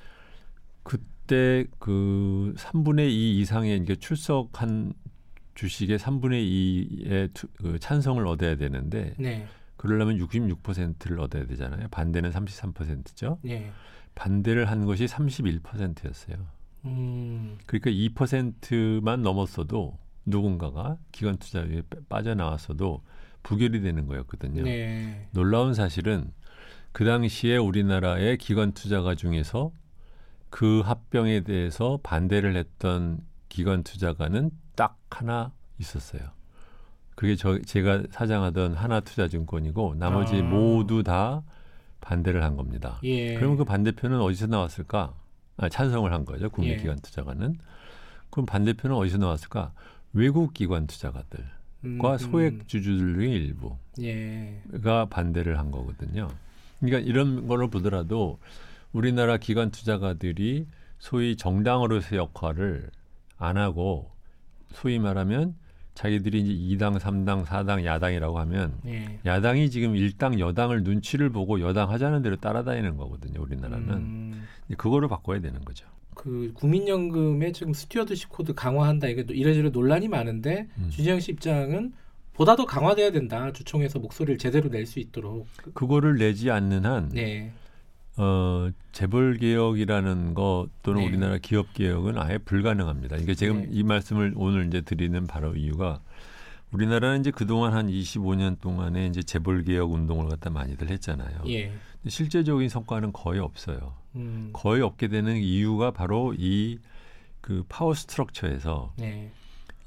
그때 0.82 1.66
그 1.78 2.54
3분의 2.56 3.10
2 3.10 3.40
이상의 3.40 3.76
이게 3.78 3.94
출석한 3.94 4.94
주식의 5.54 5.98
3분의 5.98 7.04
2의 7.04 7.34
투, 7.34 7.46
그 7.58 7.78
찬성을 7.78 8.26
얻어야 8.26 8.56
되는데 8.56 9.14
네. 9.18 9.46
그러려면 9.82 10.16
66%를 10.18 11.18
얻어야 11.18 11.44
되잖아요. 11.44 11.88
반대는 11.90 12.30
33%죠. 12.30 13.40
예. 13.46 13.72
반대를 14.14 14.70
한 14.70 14.84
것이 14.84 15.06
31%였어요. 15.06 16.36
음. 16.84 17.58
그러니까 17.66 17.90
2%만 17.90 19.22
넘었어도 19.22 19.98
누군가가 20.24 20.98
기관 21.10 21.36
투자에 21.36 21.82
빠- 21.90 21.96
빠져나왔어도 22.08 23.02
부결이 23.42 23.80
되는 23.80 24.06
거였거든요. 24.06 24.62
네. 24.62 25.26
놀라운 25.32 25.74
사실은 25.74 26.30
그 26.92 27.04
당시에 27.04 27.56
우리나라의 27.56 28.38
기관 28.38 28.70
투자가 28.70 29.16
중에서 29.16 29.72
그 30.48 30.78
합병에 30.84 31.40
대해서 31.40 31.98
반대를 32.04 32.54
했던 32.54 33.18
기관 33.48 33.82
투자가는 33.82 34.52
딱 34.76 34.96
하나 35.10 35.52
있었어요. 35.80 36.22
그게 37.22 37.36
저 37.36 37.56
제가 37.60 38.02
사장하던 38.10 38.74
하나투자증권이고 38.74 39.94
나머지 39.94 40.38
아. 40.38 40.42
모두 40.42 41.04
다 41.04 41.44
반대를 42.00 42.42
한 42.42 42.56
겁니다. 42.56 42.98
예. 43.04 43.36
그러면 43.36 43.58
그 43.58 43.64
반대표는 43.64 44.20
어디서 44.20 44.48
나왔을까? 44.48 45.14
아, 45.56 45.68
찬성을 45.68 46.12
한 46.12 46.24
거죠. 46.24 46.46
예. 46.46 46.48
국민기관 46.48 46.98
투자가는. 46.98 47.58
그럼 48.30 48.46
반대표는 48.46 48.96
어디서 48.96 49.18
나왔을까? 49.18 49.72
외국 50.12 50.52
기관 50.52 50.88
투자가들과 50.88 51.52
음, 51.84 52.18
소액 52.18 52.66
주주들 52.66 53.14
중에 53.14 53.28
일부. 53.28 53.76
예. 54.00 54.60
가 54.82 55.04
반대를 55.04 55.60
한 55.60 55.70
거거든요. 55.70 56.26
그러니까 56.80 57.08
이런 57.08 57.46
거를 57.46 57.70
보더라도 57.70 58.40
우리나라 58.90 59.36
기관 59.36 59.70
투자가들이 59.70 60.66
소위 60.98 61.36
정당으로서의 61.36 62.18
역할을 62.18 62.90
안 63.38 63.58
하고 63.58 64.10
소위 64.72 64.98
말하면 64.98 65.54
자기들이 65.94 66.40
이제 66.40 66.76
2당, 66.76 66.98
3당, 66.98 67.44
4당, 67.44 67.84
야당이라고 67.84 68.38
하면 68.40 68.72
예. 68.86 69.18
야당이 69.26 69.70
지금 69.70 69.94
일당, 69.94 70.40
여당을 70.40 70.82
눈치를 70.82 71.30
보고 71.30 71.60
여당 71.60 71.90
하자는 71.90 72.22
대로 72.22 72.36
따라다니는 72.36 72.96
거거든요. 72.96 73.42
우리나라는 73.42 73.88
음, 73.90 74.42
그거를 74.76 75.08
바꿔야 75.08 75.40
되는 75.40 75.60
거죠. 75.64 75.86
그 76.14 76.50
국민연금의 76.54 77.52
지금 77.52 77.72
stewardship 77.72 78.28
code 78.30 78.54
강화한다 78.54 79.08
이게 79.08 79.24
이래저래 79.30 79.70
논란이 79.70 80.08
많은데 80.08 80.68
음. 80.78 80.88
주진형 80.90 81.20
씨 81.20 81.32
입장은 81.32 81.92
보다 82.34 82.56
더 82.56 82.64
강화돼야 82.64 83.10
된다 83.12 83.52
주총에서 83.52 83.98
목소리를 83.98 84.38
제대로 84.38 84.68
낼 84.70 84.86
수 84.86 84.98
있도록 84.98 85.46
그거를 85.74 86.16
내지 86.16 86.50
않는 86.50 86.84
한 86.86 87.08
네 87.10 87.52
어, 88.16 88.68
재벌 88.92 89.38
개혁이라는 89.38 90.34
것 90.34 90.68
또는 90.82 91.00
네. 91.00 91.06
우리나라 91.06 91.38
기업 91.38 91.72
개혁은 91.72 92.18
아예 92.18 92.38
불가능합니다. 92.38 93.16
이게 93.16 93.34
지금 93.34 93.62
네. 93.62 93.68
이 93.70 93.82
말씀을 93.82 94.34
오늘 94.36 94.66
이제 94.66 94.80
드리는 94.82 95.26
바로 95.26 95.54
이유가 95.56 96.00
우리나라는 96.72 97.20
이제 97.20 97.30
그동안 97.30 97.74
한 97.74 97.88
25년 97.88 98.60
동안에 98.60 99.06
이제 99.06 99.22
재벌 99.22 99.62
개혁 99.64 99.92
운동을 99.92 100.28
갖다 100.28 100.50
많이들 100.50 100.88
했잖아요. 100.90 101.42
예. 101.46 101.66
근데 101.66 102.10
실제적인 102.10 102.68
성과는 102.68 103.12
거의 103.12 103.40
없어요. 103.40 103.94
음, 104.16 104.50
거의 104.52 104.82
없게 104.82 105.08
되는 105.08 105.36
이유가 105.36 105.90
바로 105.90 106.34
이 106.36 106.78
그 107.42 107.64
파워 107.68 107.92
스트럭처에서 107.92 108.94
네. 108.96 109.30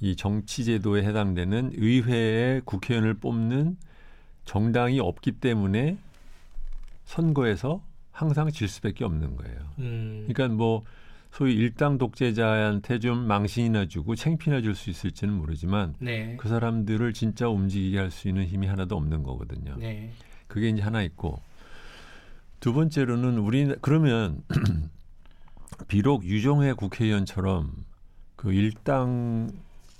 이 0.01 0.15
정치 0.15 0.65
제도에 0.65 1.03
해당되는 1.03 1.71
의회에 1.75 2.61
국회의원을 2.65 3.15
뽑는 3.15 3.77
정당이 4.43 4.99
없기 4.99 5.31
때문에 5.31 5.97
선거에서 7.05 7.81
항상 8.15 8.49
질 8.49 8.69
수밖에 8.69 9.04
없는 9.04 9.36
거예요. 9.36 9.60
음, 9.80 10.25
그러니까 10.28 10.56
뭐 10.56 10.84
소위 11.32 11.54
일당 11.54 11.97
독재자한테 11.97 12.99
좀 12.99 13.28
망신이나 13.28 13.88
주고 13.88 14.15
챙피나 14.15 14.62
줄 14.62 14.73
수 14.73 14.89
있을지는 14.89 15.34
모르지만 15.34 15.95
네. 15.99 16.38
그 16.38 16.47
사람들을 16.47 17.12
진짜 17.12 17.49
움직이게 17.49 17.99
할 17.99 18.10
수 18.12 18.30
있는 18.30 18.45
힘이 18.45 18.67
하나도 18.67 18.95
없는 18.95 19.21
거거든요. 19.23 19.75
네. 19.78 20.12
그게 20.47 20.69
이제 20.69 20.82
하나 20.82 21.01
있고 21.04 21.41
두 22.62 22.71
번째로는 22.73 23.38
우리 23.38 23.75
그러면 23.82 24.41
비록 25.89 26.23
유종회 26.23 26.71
국회의원처럼 26.71 27.73
그 28.38 28.54
일당 28.54 29.51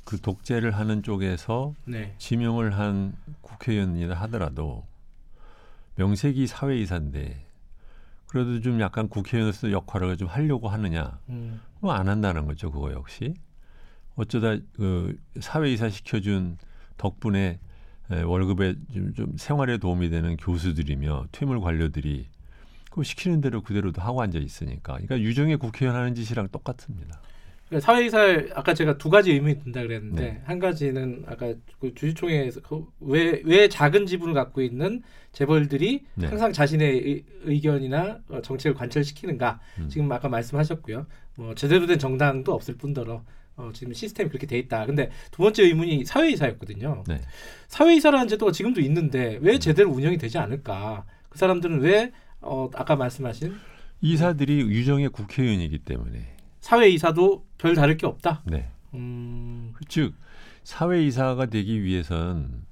그 0.06 0.21
독재를 0.21 0.71
하는 0.71 1.04
쪽에서 1.04 1.73
네. 1.84 2.15
지명을 2.17 2.78
한 2.78 3.13
국회의원이라 3.41 4.15
하더라도 4.21 4.86
명색이 5.95 6.47
사회이사인데 6.47 7.43
그래도 8.27 8.59
좀 8.61 8.79
약간 8.81 9.07
국회의원으로서 9.07 9.71
역할을 9.71 10.17
좀 10.17 10.27
하려고 10.27 10.67
하느냐. 10.67 11.19
음, 11.29 11.61
뭐안 11.79 12.07
한다는 12.07 12.45
거죠 12.45 12.71
그거 12.71 12.91
역시. 12.91 13.33
어쩌다 14.15 14.57
그 14.73 15.17
사회이사 15.39 15.89
시켜준 15.89 16.57
덕분에 16.97 17.59
에, 18.11 18.21
월급에 18.21 18.75
좀, 18.93 19.13
좀 19.13 19.38
생활에 19.38 19.77
도움이 19.77 20.09
되는 20.09 20.38
교수들이며 20.38 21.27
퇴물 21.31 21.59
관료들이 21.59 22.27
그 22.91 23.03
시키는 23.03 23.41
대로 23.41 23.61
그대로도 23.61 24.01
하고 24.01 24.21
앉아 24.21 24.39
있으니까. 24.39 24.93
그러니까 24.93 25.19
유정의 25.19 25.57
국회의원 25.57 25.99
하는 25.99 26.15
짓이랑 26.15 26.47
똑같습니다. 26.49 27.21
그러니까 27.67 27.86
사회이사를 27.86 28.51
아까 28.54 28.73
제가 28.73 28.97
두 28.97 29.10
가지 29.10 29.32
의문이 29.32 29.63
든다 29.63 29.82
그랬는데 29.82 30.21
네. 30.21 30.41
한 30.45 30.60
가지는 30.60 31.23
아까 31.28 31.54
그 31.80 31.93
주주총회에서 31.95 32.62
그 32.62 32.86
왜, 32.99 33.41
왜 33.43 33.67
작은 33.67 34.06
지분을 34.06 34.34
갖고 34.34 34.62
있는 34.62 35.01
재벌들이 35.32 36.06
네. 36.13 36.28
항상 36.28 36.54
자신의 36.54 37.23
의, 37.43 37.62
견이나 37.62 38.19
정책을 38.43 38.75
관철시키는가 38.75 39.60
음. 39.80 39.89
지금 39.89 40.12
아까 40.12 40.30
말씀하셨고요. 40.30 41.08
뭐 41.36 41.56
제대로 41.56 41.88
된 41.88 41.97
정당도 41.97 42.54
없을 42.54 42.75
뿐더러 42.78 43.23
어, 43.58 43.71
지금 43.73 43.93
시스템이 43.93 44.30
그렇게 44.30 44.45
돼 44.45 44.60
있다. 44.60 44.86
근데 44.86 45.10
두 45.32 45.41
번째 45.41 45.63
의문이 45.63 46.06
사회이사였거든요. 46.06 47.04
네. 47.08 47.21
사회이사라는 47.67 48.28
제도가 48.28 48.51
지금도 48.51 48.82
있는데 48.82 49.38
음. 49.38 49.39
왜 49.41 49.58
제대로 49.60 49.89
운영이 49.91 50.17
되지 50.17 50.38
않을까? 50.38 51.06
그 51.30 51.39
사람들은 51.39 51.80
왜 51.80 52.12
어, 52.41 52.69
아까 52.75 52.95
말씀하신 52.95 53.56
이사들이 54.01 54.62
유정의 54.62 55.10
국회의원이기 55.10 55.80
때문에 55.80 56.35
사회 56.65 56.89
이사도 56.89 57.45
별 57.60 57.75
다를 57.75 57.95
게 57.95 58.08
없다. 58.08 58.41
네. 58.43 58.67
음, 58.95 59.71
즉 59.88 60.15
사회 60.63 61.06
이사가 61.06 61.45
되기 61.45 61.84
위해선 61.84 62.65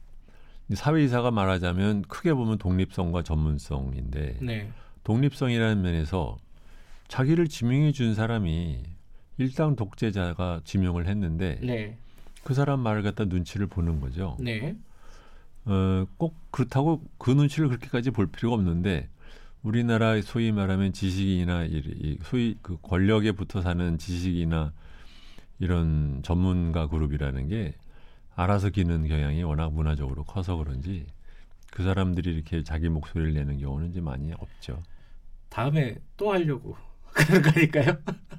사회 0.74 1.04
이사가 1.04 1.30
말하자면 1.30 2.02
크게 2.08 2.34
보면 2.34 2.58
독립성과 2.58 3.22
전문성인데 3.22 4.40
네, 4.42 4.72
독립성이라는 5.04 5.84
면에서 5.84 6.38
자기를 7.08 7.48
지명해 7.48 7.92
준 7.92 8.16
사람이 8.16 8.82
일당 9.38 9.76
독재자가 9.76 10.62
지명을 10.64 11.06
했는데 11.06 11.60
네, 11.62 11.96
그 12.44 12.56
사람 12.56 12.80
말을 12.80 13.04
갖다 13.04 13.26
눈치를 13.26 13.68
보는 13.68 14.02
거죠. 14.02 14.38
네, 14.40 14.76
어, 15.66 16.08
꼭 16.18 16.34
그렇다고 16.50 17.04
그 17.20 17.30
눈치를 17.30 17.68
그렇게까지 17.68 18.10
볼 18.10 18.26
필요가 18.26 18.56
없는데 18.56 19.08
우리나라 19.64 20.22
소위 20.22 20.52
말하면 20.52 20.92
이 20.94 22.18
소위 22.24 22.58
그 22.62 22.78
권력에 22.82 23.32
붙어 23.32 23.62
사는 23.62 23.98
지식이나 23.98 24.74
이런 25.60 26.22
전문가 26.22 26.88
그룹이라는 26.88 27.48
게 27.48 27.74
알아서 28.36 28.70
기는 28.70 29.08
경향이 29.08 29.44
워낙 29.44 29.72
문화적으로 29.72 30.26
커서 30.26 30.58
그런지 30.58 31.06
그 31.72 31.84
사람들이 31.84 32.34
이렇게 32.34 32.64
자기 32.64 32.90
목소리를 32.90 33.34
내는 33.34 33.58
경우는 33.58 33.90
이제 33.90 34.02
많이 34.02 34.34
없죠. 34.34 34.84
다음에 35.50 35.96
또 36.18 36.34
하려고 36.34 36.76
그런 37.14 37.42
거니까요. 37.42 37.98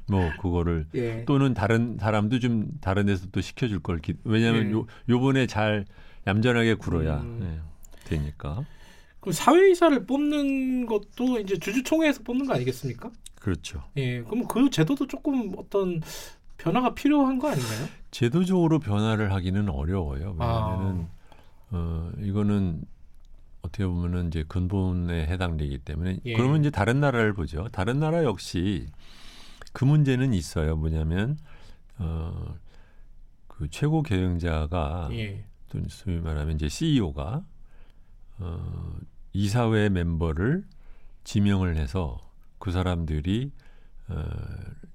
뭐 0.08 0.30
그거를 0.40 0.86
예. 0.94 1.24
또는 1.24 1.54
다른 1.54 1.96
사람도 1.98 2.38
좀 2.40 2.68
다른 2.80 3.06
데서 3.06 3.26
또 3.32 3.40
시켜줄 3.40 3.80
걸 3.80 3.98
기, 3.98 4.14
왜냐하면 4.24 4.66
예. 4.66 4.72
요 4.72 4.86
요번에 5.08 5.46
잘 5.46 5.86
얌전하게 6.26 6.74
굴어야 6.74 7.20
음. 7.20 7.40
예, 7.42 8.08
되니까 8.08 8.64
그럼 9.24 9.32
사회이사를 9.32 10.04
뽑는 10.04 10.84
것도 10.84 11.40
이제 11.40 11.58
주주총회에서 11.58 12.22
뽑는 12.22 12.46
거 12.46 12.54
아니겠습니까? 12.54 13.10
그렇죠. 13.36 13.82
예. 13.96 14.22
그럼 14.22 14.46
그 14.46 14.68
제도도 14.68 15.06
조금 15.06 15.52
어떤 15.56 16.02
변화가 16.58 16.94
필요한 16.94 17.38
거 17.38 17.48
아닌가요? 17.48 17.88
제도적으로 18.10 18.78
변화를 18.78 19.32
하기는 19.32 19.68
어려워요. 19.70 20.36
아. 20.38 20.76
왜냐하면 20.76 21.08
어 21.70 22.10
이거는 22.20 22.82
어떻게 23.62 23.86
보면은 23.86 24.28
이제 24.28 24.44
근본에 24.46 25.26
해당되기 25.26 25.78
때문에 25.78 26.18
예. 26.26 26.34
그러면 26.34 26.60
이제 26.60 26.70
다른 26.70 27.00
나라를 27.00 27.32
보죠. 27.32 27.68
다른 27.72 27.98
나라 27.98 28.24
역시 28.24 28.86
그 29.72 29.84
문제는 29.84 30.34
있어요. 30.34 30.76
뭐냐면 30.76 31.38
어 31.98 32.64
그 33.56 33.68
최고 33.70 34.02
경영자가 34.02 35.08
예. 35.12 35.44
또 35.68 35.78
소위 35.88 36.18
말하면 36.18 36.56
이제 36.56 36.68
CEO가 36.68 37.44
어 38.38 38.96
이사회 39.34 39.90
멤버를 39.90 40.64
지명을 41.24 41.76
해서 41.76 42.18
그 42.58 42.70
사람들이 42.70 43.50
어 44.08 44.24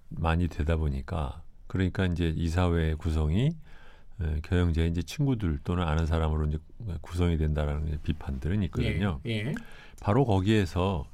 많이 0.10 0.48
되다 0.48 0.76
보니까 0.78 1.44
그러니까 1.68 2.06
이제 2.06 2.34
이사회 2.36 2.96
구성이 2.96 3.52
어, 4.20 4.36
경영자의 4.44 4.90
이제 4.90 5.02
친구들 5.02 5.60
또는 5.64 5.84
아는 5.84 6.06
사람으로 6.06 6.48
이제 6.48 6.58
구성이 7.02 7.38
된다라는 7.38 8.00
비판들은 8.04 8.64
있거든요. 8.64 9.22
예. 9.26 9.32
예. 9.32 9.54
바로 10.02 10.26
거기에서 10.26 11.06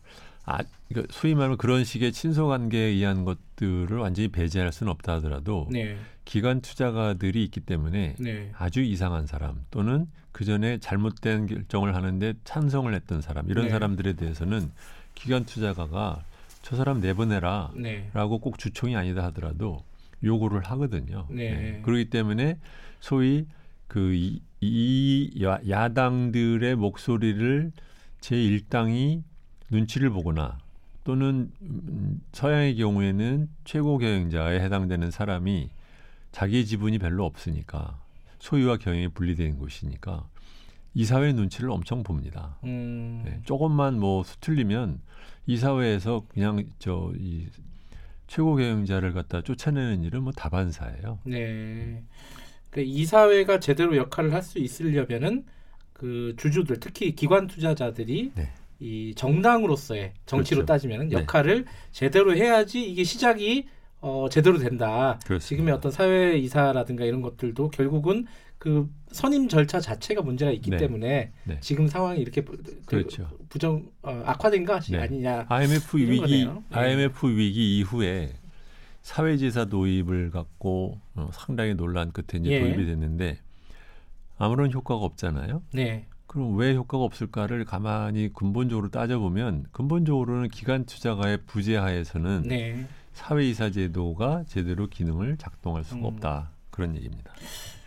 아, 0.46 0.60
그러니까 0.88 1.12
소위 1.14 1.34
말하면 1.34 1.58
그런 1.58 1.84
식의 1.84 2.14
친소 2.14 2.48
관계에 2.48 2.86
의한 2.86 3.26
것들을 3.26 3.98
완전히 3.98 4.28
배제할 4.28 4.72
수는 4.72 4.92
없다 4.92 5.16
하더라도 5.16 5.68
네. 5.72 5.98
기관 6.26 6.60
투자가들이 6.60 7.44
있기 7.46 7.62
때문에 7.62 8.16
네. 8.20 8.52
아주 8.58 8.82
이상한 8.82 9.28
사람 9.28 9.64
또는 9.72 10.08
그 10.32 10.44
전에 10.44 10.80
잘못된 10.80 11.46
결정을 11.48 11.96
하는데 11.96 12.34
찬성을 12.44 12.94
했던 12.94 13.22
사람 13.22 13.50
이런 13.50 13.66
네. 13.66 13.72
사람들에 13.72 14.14
대해서는 14.14 14.72
기관 15.14 15.46
투자가가 15.46 16.26
저 16.62 16.76
사람 16.76 17.00
내보내라 17.00 17.72
네. 17.76 18.10
라고 18.14 18.40
꼭 18.40 18.58
주총이 18.58 18.96
아니다 18.96 19.24
하더라도 19.26 19.84
요구를 20.24 20.62
하거든요. 20.64 21.28
네. 21.30 21.80
그렇기 21.84 22.10
때문에 22.10 22.58
소위 23.00 23.46
그 23.88 24.14
이, 24.14 24.42
이 24.62 25.44
야, 25.44 25.60
야당들의 25.68 26.76
목소리를 26.76 27.72
제 28.20 28.36
일당이 28.36 29.24
눈치를 29.70 30.10
보거나 30.10 30.58
또는 31.04 31.52
음, 31.62 32.20
서양의 32.32 32.76
경우에는 32.78 33.48
최고 33.64 34.00
경영자에 34.00 34.60
해당되는 34.60 35.12
사람이 35.12 35.70
자기의 36.36 36.66
지분이 36.66 37.00
별로 37.00 37.24
없으니까 37.26 37.98
소유와 38.40 38.76
경영이 38.78 39.08
분리된 39.10 39.58
곳이니까 39.58 40.28
이사회 40.94 41.32
눈치를 41.32 41.70
엄청 41.72 42.04
봅니다. 42.04 42.58
음. 42.66 43.22
네, 43.24 43.40
조금만 43.46 43.98
뭐 44.00 44.22
수틀리면 44.24 45.00
이사회에서 45.48 46.26
그냥 46.28 46.66
저 46.78 47.14
이 47.18 47.48
최고 48.28 48.56
경영자를 48.56 49.14
갖다 49.14 49.42
쫓아내는 49.42 50.04
일은 50.04 50.24
뭐 50.24 50.34
다반사예요. 50.34 51.20
네. 51.26 52.04
그러니까 52.70 52.94
이사회가 52.94 53.60
제대로 53.62 53.96
역할을 53.96 54.34
할 54.34 54.42
수 54.44 54.60
있으려면은 54.60 55.46
그 55.94 56.36
주주들 56.38 56.82
특히 56.82 57.16
기관 57.16 57.48
투자자들이 57.48 58.32
네. 58.36 58.50
이 58.82 59.14
정당으로서의 59.16 60.14
정치로 60.26 60.60
그렇죠. 60.60 60.66
따지면은 60.66 61.08
네. 61.10 61.16
역할을 61.16 61.66
제대로 61.94 62.36
해야지 62.36 62.84
이게 62.84 63.06
시작이 63.06 63.68
어, 64.06 64.30
제대로 64.30 64.60
된다. 64.60 65.18
그렇습니다. 65.26 65.40
지금의 65.40 65.74
어떤 65.74 65.92
사회 65.92 66.38
이사라든가 66.38 67.06
이런 67.06 67.24
것들도 67.24 67.72
결국은 67.72 68.28
그 68.60 68.88
선임 69.12 69.50
절차 69.50 69.80
자체가 69.80 70.22
문제가 70.22 70.52
있기 70.52 70.70
네. 70.70 70.78
때문에 70.78 71.32
네. 71.44 71.58
지금 71.60 71.88
상황이 71.88 72.20
이렇게 72.22 72.46
부, 72.46 72.56
그 72.56 72.82
그렇죠. 72.86 73.28
부정 73.50 73.88
어, 74.04 74.22
악화된 74.24 74.64
것이 74.64 74.92
네. 74.92 75.00
아니냐. 75.00 75.48
IMF 75.50 75.98
위기 75.98 76.20
거네요. 76.20 76.64
네. 76.70 76.78
IMF 76.78 77.28
위기 77.36 77.80
이후에 77.80 78.36
사회지사 79.02 79.66
도입을 79.66 80.30
갖고 80.30 81.00
어, 81.16 81.30
상당히 81.34 81.74
논란 81.74 82.12
끝에 82.12 82.40
이제 82.40 82.52
예. 82.52 82.60
도입이 82.60 82.86
됐는데 82.86 83.40
아무런 84.38 84.72
효과가 84.72 85.04
없잖아요. 85.04 85.64
네. 85.74 86.06
그럼 86.28 86.56
왜 86.58 86.76
효과가 86.76 87.04
없을까를 87.04 87.66
가만히 87.66 88.32
근본적으로 88.32 88.90
따져보면 88.90 89.66
근본적으로는 89.72 90.50
기관 90.50 90.86
투자가의 90.86 91.40
부재하에서는 91.48 92.44
네. 92.44 92.88
사회이사 93.16 93.72
제도가 93.72 94.44
제대로 94.48 94.88
기능을 94.88 95.38
작동할 95.38 95.84
수가 95.84 96.02
음. 96.02 96.06
없다 96.06 96.52
그런 96.70 96.96
얘기입니다. 96.96 97.34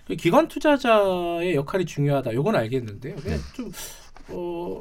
그 0.07 0.17
기관 0.17 0.49
투자자의 0.49 1.55
역할이 1.55 1.85
중요하다. 1.85 2.33
요건 2.35 2.57
알겠는데요. 2.57 3.15
네. 3.17 3.37
좀 3.55 3.71
어, 4.31 4.81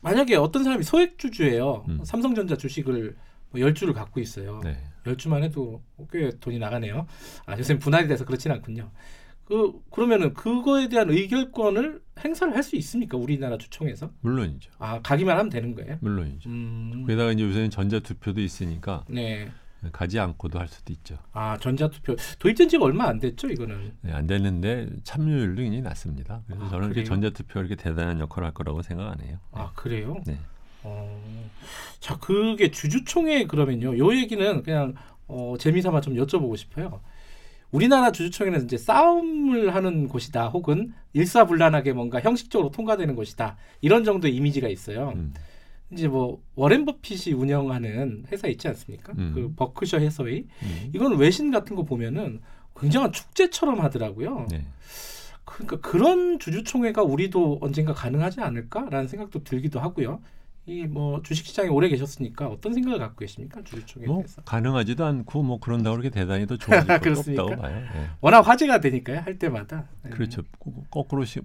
만약에 0.00 0.36
어떤 0.36 0.62
사람이 0.62 0.84
소액 0.84 1.18
주주예요. 1.18 1.84
음. 1.88 2.00
삼성전자 2.04 2.56
주식을 2.56 3.16
뭐 3.50 3.60
10주를 3.60 3.92
갖고 3.92 4.20
있어요. 4.20 4.60
네. 4.62 4.76
10주만 5.04 5.42
해도 5.42 5.82
꽤 6.12 6.30
돈이 6.38 6.58
나가네요. 6.60 7.06
아, 7.46 7.58
요새 7.58 7.76
분할이 7.78 8.06
돼서 8.06 8.24
그렇진 8.24 8.52
않군요. 8.52 8.90
그 9.46 9.72
그러면은 9.90 10.32
그거에 10.34 10.88
대한 10.88 11.10
의결권을 11.10 12.02
행사를 12.22 12.54
할 12.54 12.62
수 12.62 12.76
있습니까? 12.76 13.16
우리나라 13.16 13.56
주총에서? 13.58 14.10
물론이죠. 14.20 14.70
아, 14.78 15.00
가기만 15.02 15.36
하면 15.38 15.50
되는 15.50 15.74
거예요? 15.74 15.96
물론이죠. 16.02 16.48
음. 16.50 17.04
게다가 17.08 17.32
이제 17.32 17.42
요새는 17.42 17.70
전자 17.70 17.98
투표도 17.98 18.40
있으니까 18.40 19.04
네. 19.08 19.48
가지 19.92 20.18
않고도 20.18 20.58
할 20.58 20.68
수도 20.68 20.92
있죠. 20.92 21.18
아, 21.32 21.56
전자투표 21.58 22.16
도입된 22.38 22.68
지가 22.68 22.84
얼마 22.84 23.06
안 23.06 23.18
됐죠, 23.18 23.48
이거는. 23.48 23.92
네, 24.02 24.12
안 24.12 24.26
되는데 24.26 24.88
참여율도 25.04 25.62
굉장히 25.62 25.82
낮습니다. 25.82 26.42
그래서 26.46 26.64
아, 26.64 26.68
저는 26.68 26.86
이렇게? 26.88 27.04
전자투표 27.04 27.60
이렇게 27.60 27.76
대단한 27.76 28.18
역할을 28.20 28.46
할 28.46 28.54
거라고 28.54 28.82
생각 28.82 29.10
안 29.10 29.20
해요. 29.20 29.38
아, 29.52 29.70
그래요? 29.74 30.16
네. 30.26 30.38
어, 30.82 31.22
자, 32.00 32.18
그게 32.18 32.70
주주총회 32.70 33.46
그러면요. 33.46 33.98
요 33.98 34.14
얘기는 34.14 34.62
그냥 34.62 34.94
어, 35.26 35.54
재미삼아 35.58 36.00
좀 36.00 36.14
여쭤보고 36.14 36.56
싶어요. 36.56 37.00
우리나라 37.70 38.12
주주총회는 38.12 38.64
이제 38.64 38.78
싸움을 38.78 39.74
하는 39.74 40.08
곳이다, 40.08 40.48
혹은 40.48 40.94
일사불란하게 41.12 41.92
뭔가 41.92 42.18
형식적으로 42.20 42.70
통과되는 42.70 43.14
곳이다 43.14 43.58
이런 43.82 44.04
정도의 44.04 44.34
이미지가 44.34 44.68
있어요. 44.68 45.10
음, 45.16 45.34
이제 45.90 46.06
뭐 46.08 46.42
워렌 46.54 46.84
버핏이 46.84 47.34
운영하는 47.34 48.24
회사 48.30 48.46
있지 48.48 48.68
않습니까? 48.68 49.12
음. 49.16 49.32
그 49.34 49.52
버크셔 49.56 49.98
해서웨이 49.98 50.44
음. 50.62 50.90
이건 50.94 51.16
외신 51.16 51.50
같은 51.50 51.76
거 51.76 51.82
보면은 51.84 52.40
굉장한 52.78 53.12
축제처럼 53.12 53.80
하더라고요. 53.80 54.46
네. 54.50 54.64
그러니까 55.44 55.80
그런 55.80 56.38
주주총회가 56.38 57.02
우리도 57.02 57.58
언젠가 57.62 57.94
가능하지 57.94 58.40
않을까라는 58.40 59.08
생각도 59.08 59.42
들기도 59.44 59.80
하고요. 59.80 60.20
이 60.66 60.84
뭐 60.86 61.22
주식시장에 61.22 61.70
오래 61.70 61.88
계셨으니까 61.88 62.46
어떤 62.46 62.74
생각을 62.74 62.98
갖고 62.98 63.16
계십니까 63.20 63.62
주주총회 63.64 64.06
뭐 64.06 64.16
대해서? 64.18 64.42
가능하지도 64.42 65.02
않고 65.02 65.42
뭐 65.42 65.58
그런다고 65.58 65.96
그렇게 65.96 66.10
대단히 66.10 66.46
더 66.46 66.58
좋아질 66.58 66.86
것도? 67.00 67.20
없다고 67.20 67.56
봐요. 67.62 67.74
예. 67.96 68.06
워낙 68.20 68.42
화제가 68.42 68.78
되니까요 68.80 69.20
할 69.20 69.38
때마다. 69.38 69.88
네. 70.02 70.10
그렇죠. 70.10 70.42
거- 70.58 70.70
거꾸로 70.90 71.24
시, 71.24 71.40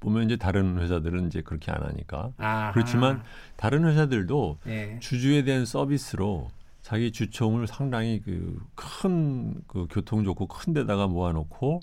보면 0.00 0.24
이제 0.24 0.36
다른 0.36 0.78
회사들은 0.78 1.26
이제 1.26 1.42
그렇게 1.42 1.70
안 1.70 1.82
하니까. 1.82 2.32
아하. 2.38 2.72
그렇지만 2.72 3.22
다른 3.56 3.84
회사들도 3.84 4.58
예. 4.66 4.98
주주에 5.00 5.44
대한 5.44 5.64
서비스로 5.66 6.48
자기 6.82 7.12
주총을 7.12 7.66
상당히 7.66 8.20
그큰그 8.20 9.86
교통 9.90 10.24
좋고 10.24 10.46
큰 10.46 10.72
데다가 10.72 11.06
모아놓고 11.06 11.80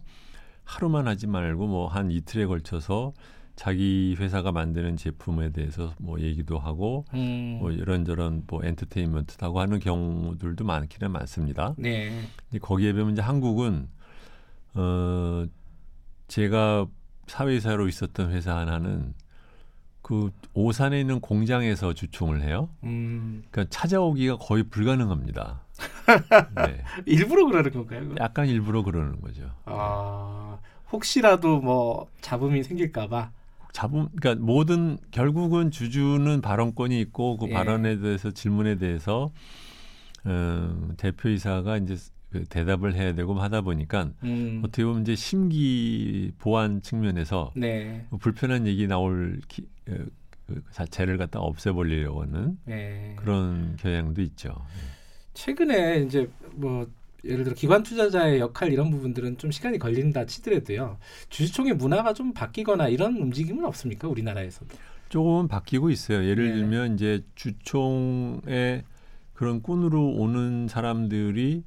하루만 0.63 1.07
하지 1.07 1.27
말고 1.27 1.67
뭐 1.67 1.87
한 1.87 2.11
이틀에 2.11 2.45
걸쳐서 2.47 3.13
자기 3.55 4.15
회사가 4.19 4.51
만드는 4.51 4.97
제품에 4.97 5.51
대해서 5.51 5.93
뭐 5.99 6.19
얘기도 6.19 6.59
하고 6.59 7.05
음. 7.13 7.57
뭐 7.59 7.71
이런저런 7.71 8.43
뭐 8.47 8.61
엔터테인먼트도 8.63 9.45
하고 9.45 9.59
하는 9.61 9.79
경우들도 9.79 10.63
많기는 10.65 11.11
많습니다. 11.11 11.73
네. 11.77 12.11
근데 12.49 12.59
거기에 12.59 12.93
비하면 12.93 13.13
이제 13.13 13.21
한국은 13.21 13.87
어 14.75 15.45
제가 16.27 16.85
사회이사로 17.27 17.87
있었던 17.87 18.31
회사 18.31 18.57
하나는 18.57 19.13
그 20.01 20.31
오산에 20.53 20.99
있는 20.99 21.19
공장에서 21.19 21.93
주총을 21.93 22.41
해요. 22.41 22.69
음. 22.83 23.43
그러니까 23.51 23.69
찾아오기가 23.69 24.37
거의 24.37 24.63
불가능합니다. 24.63 25.61
네. 26.55 26.83
일부러 27.05 27.45
그러는 27.45 27.71
건가요? 27.71 28.01
그건? 28.01 28.17
약간 28.19 28.47
일부러 28.47 28.83
그러는 28.83 29.19
거죠. 29.19 29.51
아 29.65 30.57
혹시라도 30.91 31.59
뭐 31.59 32.07
잡음이 32.21 32.63
생길까봐. 32.63 33.31
잡음, 33.73 34.07
그러니까 34.19 34.43
모든 34.43 34.97
결국은 35.11 35.69
주주는 35.69 36.41
발언권이 36.41 36.99
있고 37.01 37.37
그 37.37 37.49
예. 37.49 37.53
발언에 37.53 37.99
대해서 37.99 38.31
질문에 38.31 38.77
대해서 38.77 39.31
어, 40.23 40.93
대표이사가 40.97 41.77
이제 41.77 41.95
그 41.95 42.16
대답을 42.49 42.93
해야 42.95 43.13
되고 43.13 43.33
하다 43.33 43.61
보니까 43.61 44.11
음. 44.23 44.61
어떻게 44.63 44.83
보면 44.83 45.03
이제 45.03 45.15
심기 45.15 46.31
보완 46.37 46.81
측면에서 46.81 47.53
네. 47.55 48.05
뭐 48.09 48.19
불편한 48.19 48.67
얘기 48.67 48.87
나올 48.87 49.39
기, 49.47 49.65
어, 49.89 49.95
그 50.45 50.61
자체를 50.71 51.17
갖다 51.17 51.39
없애버리려고 51.39 52.23
하는 52.23 52.57
네. 52.65 53.15
그런 53.17 53.75
경향도 53.77 54.21
있죠. 54.23 54.55
최근에 55.33 55.99
이제 55.99 56.29
뭐 56.53 56.87
예를 57.23 57.43
들어 57.43 57.55
기관 57.55 57.83
투자자의 57.83 58.39
역할 58.39 58.71
이런 58.71 58.91
부분들은 58.91 59.37
좀 59.37 59.51
시간이 59.51 59.79
걸린다 59.79 60.25
치더라도요. 60.25 60.97
주주총회 61.29 61.73
문화가 61.73 62.13
좀 62.13 62.33
바뀌거나 62.33 62.87
이런 62.89 63.17
움직임은 63.17 63.65
없습니까? 63.65 64.07
우리나라에서도. 64.07 64.75
조금 65.09 65.47
바뀌고 65.47 65.89
있어요. 65.89 66.25
예를 66.25 66.49
네. 66.49 66.55
들면 66.55 66.95
이제 66.95 67.23
주총에 67.35 68.83
그런 69.33 69.61
꾼으로 69.61 70.09
오는 70.09 70.67
사람들이 70.67 71.63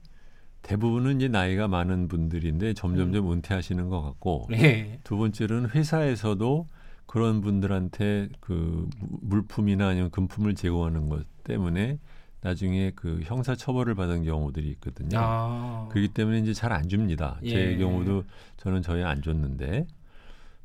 대부분은 0.62 1.16
이제 1.16 1.28
나이가 1.28 1.68
많은 1.68 2.08
분들인데 2.08 2.74
점점점 2.74 3.32
은퇴하시는 3.32 3.88
것 3.88 4.02
같고 4.02 4.46
네. 4.50 5.00
두 5.04 5.16
번째로는 5.16 5.70
회사에서도 5.70 6.66
그런 7.06 7.40
분들한테 7.40 8.28
그 8.40 8.88
무- 8.98 9.18
물품이나 9.22 9.88
아니면 9.88 10.10
금품을 10.10 10.54
제공하는 10.54 11.08
것 11.08 11.24
때문에 11.44 11.98
나중에 12.42 12.92
그 12.94 13.20
형사 13.24 13.54
처벌을 13.54 13.94
받은 13.94 14.24
경우들이 14.24 14.68
있거든요. 14.72 15.18
아. 15.18 15.88
그렇기 15.90 16.08
때문에 16.08 16.38
이제 16.38 16.54
잘 16.54 16.72
안 16.72 16.88
줍니다. 16.88 17.38
제 17.44 17.72
예. 17.72 17.76
경우도 17.76 18.24
저는 18.58 18.82
저희 18.82 19.02
안 19.02 19.20
줬는데 19.22 19.86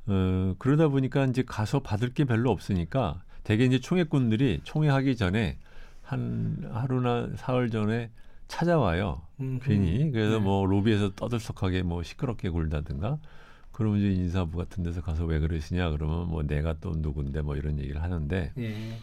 어, 0.08 0.53
그러다 0.60 0.88
보니까 0.89 1.25
이제 1.25 1.43
가서 1.43 1.79
받을 1.79 2.13
게 2.13 2.25
별로 2.25 2.51
없으니까 2.51 3.23
대개 3.43 3.65
이제 3.65 3.79
총회꾼들이 3.79 4.62
총회하기 4.63 5.15
전에 5.17 5.58
한 6.03 6.69
하루나 6.71 7.29
사흘 7.38 7.69
전에 7.71 8.12
찾아와요. 8.47 9.21
음, 9.39 9.60
괜히 9.62 10.12
그래서 10.12 10.38
네. 10.38 10.43
뭐 10.43 10.65
로비에서 10.65 11.13
떠들썩하게 11.15 11.84
뭐 11.84 12.03
시끄럽게 12.03 12.49
굴다든가 12.49 13.17
그러면 13.71 13.99
이제 13.99 14.12
인사부 14.12 14.58
같은 14.58 14.84
데서 14.84 15.01
가서 15.01 15.25
왜 15.25 15.39
그러시냐 15.39 15.89
그러면 15.89 16.29
뭐 16.29 16.43
내가 16.43 16.75
또 16.79 16.93
누군데 16.95 17.41
뭐 17.41 17.55
이런 17.55 17.79
얘기를 17.79 18.01
하는데 18.01 18.53
예. 18.58 18.97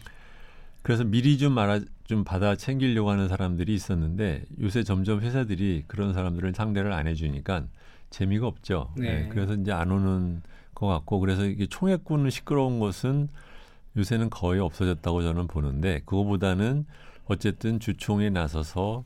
그래서 0.81 1.03
미리 1.03 1.37
좀 1.37 1.57
알아 1.57 1.79
좀 2.05 2.23
받아 2.23 2.55
챙기려고 2.55 3.09
하는 3.09 3.27
사람들이 3.27 3.73
있었는데 3.73 4.45
요새 4.61 4.83
점점 4.83 5.21
회사들이 5.21 5.85
그런 5.87 6.13
사람들을 6.13 6.53
상대를 6.53 6.91
안 6.91 7.07
해주니까 7.07 7.65
재미가 8.09 8.47
없죠. 8.47 8.91
네. 8.97 9.23
네, 9.23 9.29
그래서 9.29 9.53
이제 9.53 9.71
안 9.71 9.91
오는 9.91 10.41
것 10.75 10.87
같고 10.87 11.19
그래서 11.19 11.45
이게 11.45 11.65
총회꾼은 11.65 12.29
시끄러운 12.29 12.79
것은 12.79 13.29
요새는 13.95 14.29
거의 14.29 14.59
없어졌다고 14.59 15.21
저는 15.23 15.47
보는데 15.47 16.01
그거보다는 16.05 16.85
어쨌든 17.25 17.79
주총에 17.79 18.29
나서서 18.29 19.05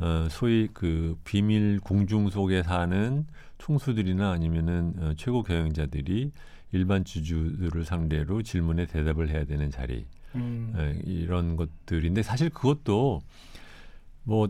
어, 0.00 0.26
소위 0.30 0.68
그 0.72 1.18
비밀 1.24 1.78
궁중 1.80 2.30
속에 2.30 2.62
사는 2.62 3.26
총수들이나 3.58 4.30
아니면은 4.30 4.94
어, 4.98 5.12
최고 5.16 5.42
경영자들이 5.42 6.32
일반 6.72 7.04
주주들을 7.04 7.84
상대로 7.84 8.42
질문에 8.42 8.86
대답을 8.86 9.28
해야 9.28 9.44
되는 9.44 9.70
자리 9.70 10.06
음. 10.34 10.72
예, 10.78 10.98
이런 11.04 11.56
것들인데 11.56 12.22
사실 12.22 12.50
그것도 12.50 13.20
뭐 14.24 14.48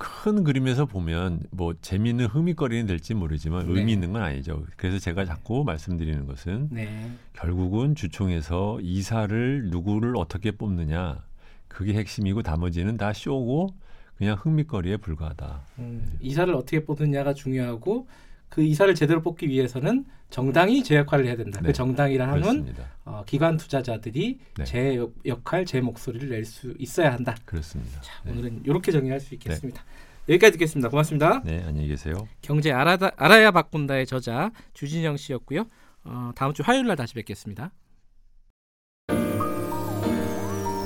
큰 0.00 0.44
그림에서 0.44 0.86
보면 0.86 1.42
뭐 1.50 1.74
재미있는 1.82 2.24
흥미거리는 2.24 2.86
될지 2.86 3.12
모르지만 3.12 3.66
네. 3.66 3.78
의미 3.78 3.92
있는 3.92 4.14
건 4.14 4.22
아니죠. 4.22 4.64
그래서 4.76 4.98
제가 4.98 5.26
자꾸 5.26 5.62
말씀드리는 5.62 6.26
것은 6.26 6.68
네. 6.70 7.10
결국은 7.34 7.94
주총에서 7.94 8.78
이사를 8.80 9.68
누구를 9.68 10.16
어떻게 10.16 10.52
뽑느냐 10.52 11.22
그게 11.68 11.92
핵심이고 11.92 12.40
나머지는 12.40 12.96
다 12.96 13.12
쇼고 13.12 13.74
그냥 14.20 14.36
흥미거리에 14.38 14.98
불과하다. 14.98 15.60
음, 15.78 16.18
이사를 16.20 16.52
어떻게 16.54 16.84
뽑느냐가 16.84 17.32
중요하고 17.32 18.06
그 18.50 18.62
이사를 18.62 18.94
제대로 18.94 19.22
뽑기 19.22 19.48
위해서는 19.48 20.04
정당이 20.28 20.82
제 20.84 20.96
역할을 20.96 21.24
해야 21.24 21.36
된다. 21.36 21.58
네. 21.62 21.68
그 21.68 21.72
정당이라 21.72 22.26
하면 22.28 22.42
그렇습니다. 22.42 22.84
어, 23.06 23.22
기관 23.24 23.56
투자자들이 23.56 24.38
네. 24.58 24.64
제 24.64 24.96
역- 24.96 25.14
역할, 25.24 25.64
제 25.64 25.80
목소리를 25.80 26.28
낼 26.28 26.44
수 26.44 26.74
있어야 26.78 27.14
한다. 27.14 27.34
그렇습니다. 27.46 27.98
자, 28.02 28.12
네. 28.26 28.32
오늘은 28.32 28.60
이렇게 28.66 28.92
정리할 28.92 29.20
수 29.20 29.32
있겠습니다. 29.36 29.82
여기까지 30.28 30.52
듣겠습니다. 30.52 30.90
고맙습니다. 30.90 31.40
네, 31.42 31.64
안녕히 31.66 31.88
계세요. 31.88 32.28
경제 32.42 32.72
알아다, 32.72 33.12
알아야 33.16 33.50
바꾼다의 33.52 34.04
저자 34.04 34.50
주진영 34.74 35.16
씨였고요. 35.16 35.64
어, 36.04 36.32
다음 36.34 36.52
주 36.52 36.62
화요일 36.62 36.86
날 36.86 36.96
다시 36.96 37.14
뵙겠습니다. 37.14 37.72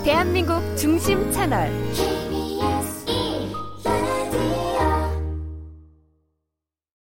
대한민국 0.04 0.60
중심 0.76 1.32
채널 1.32 1.68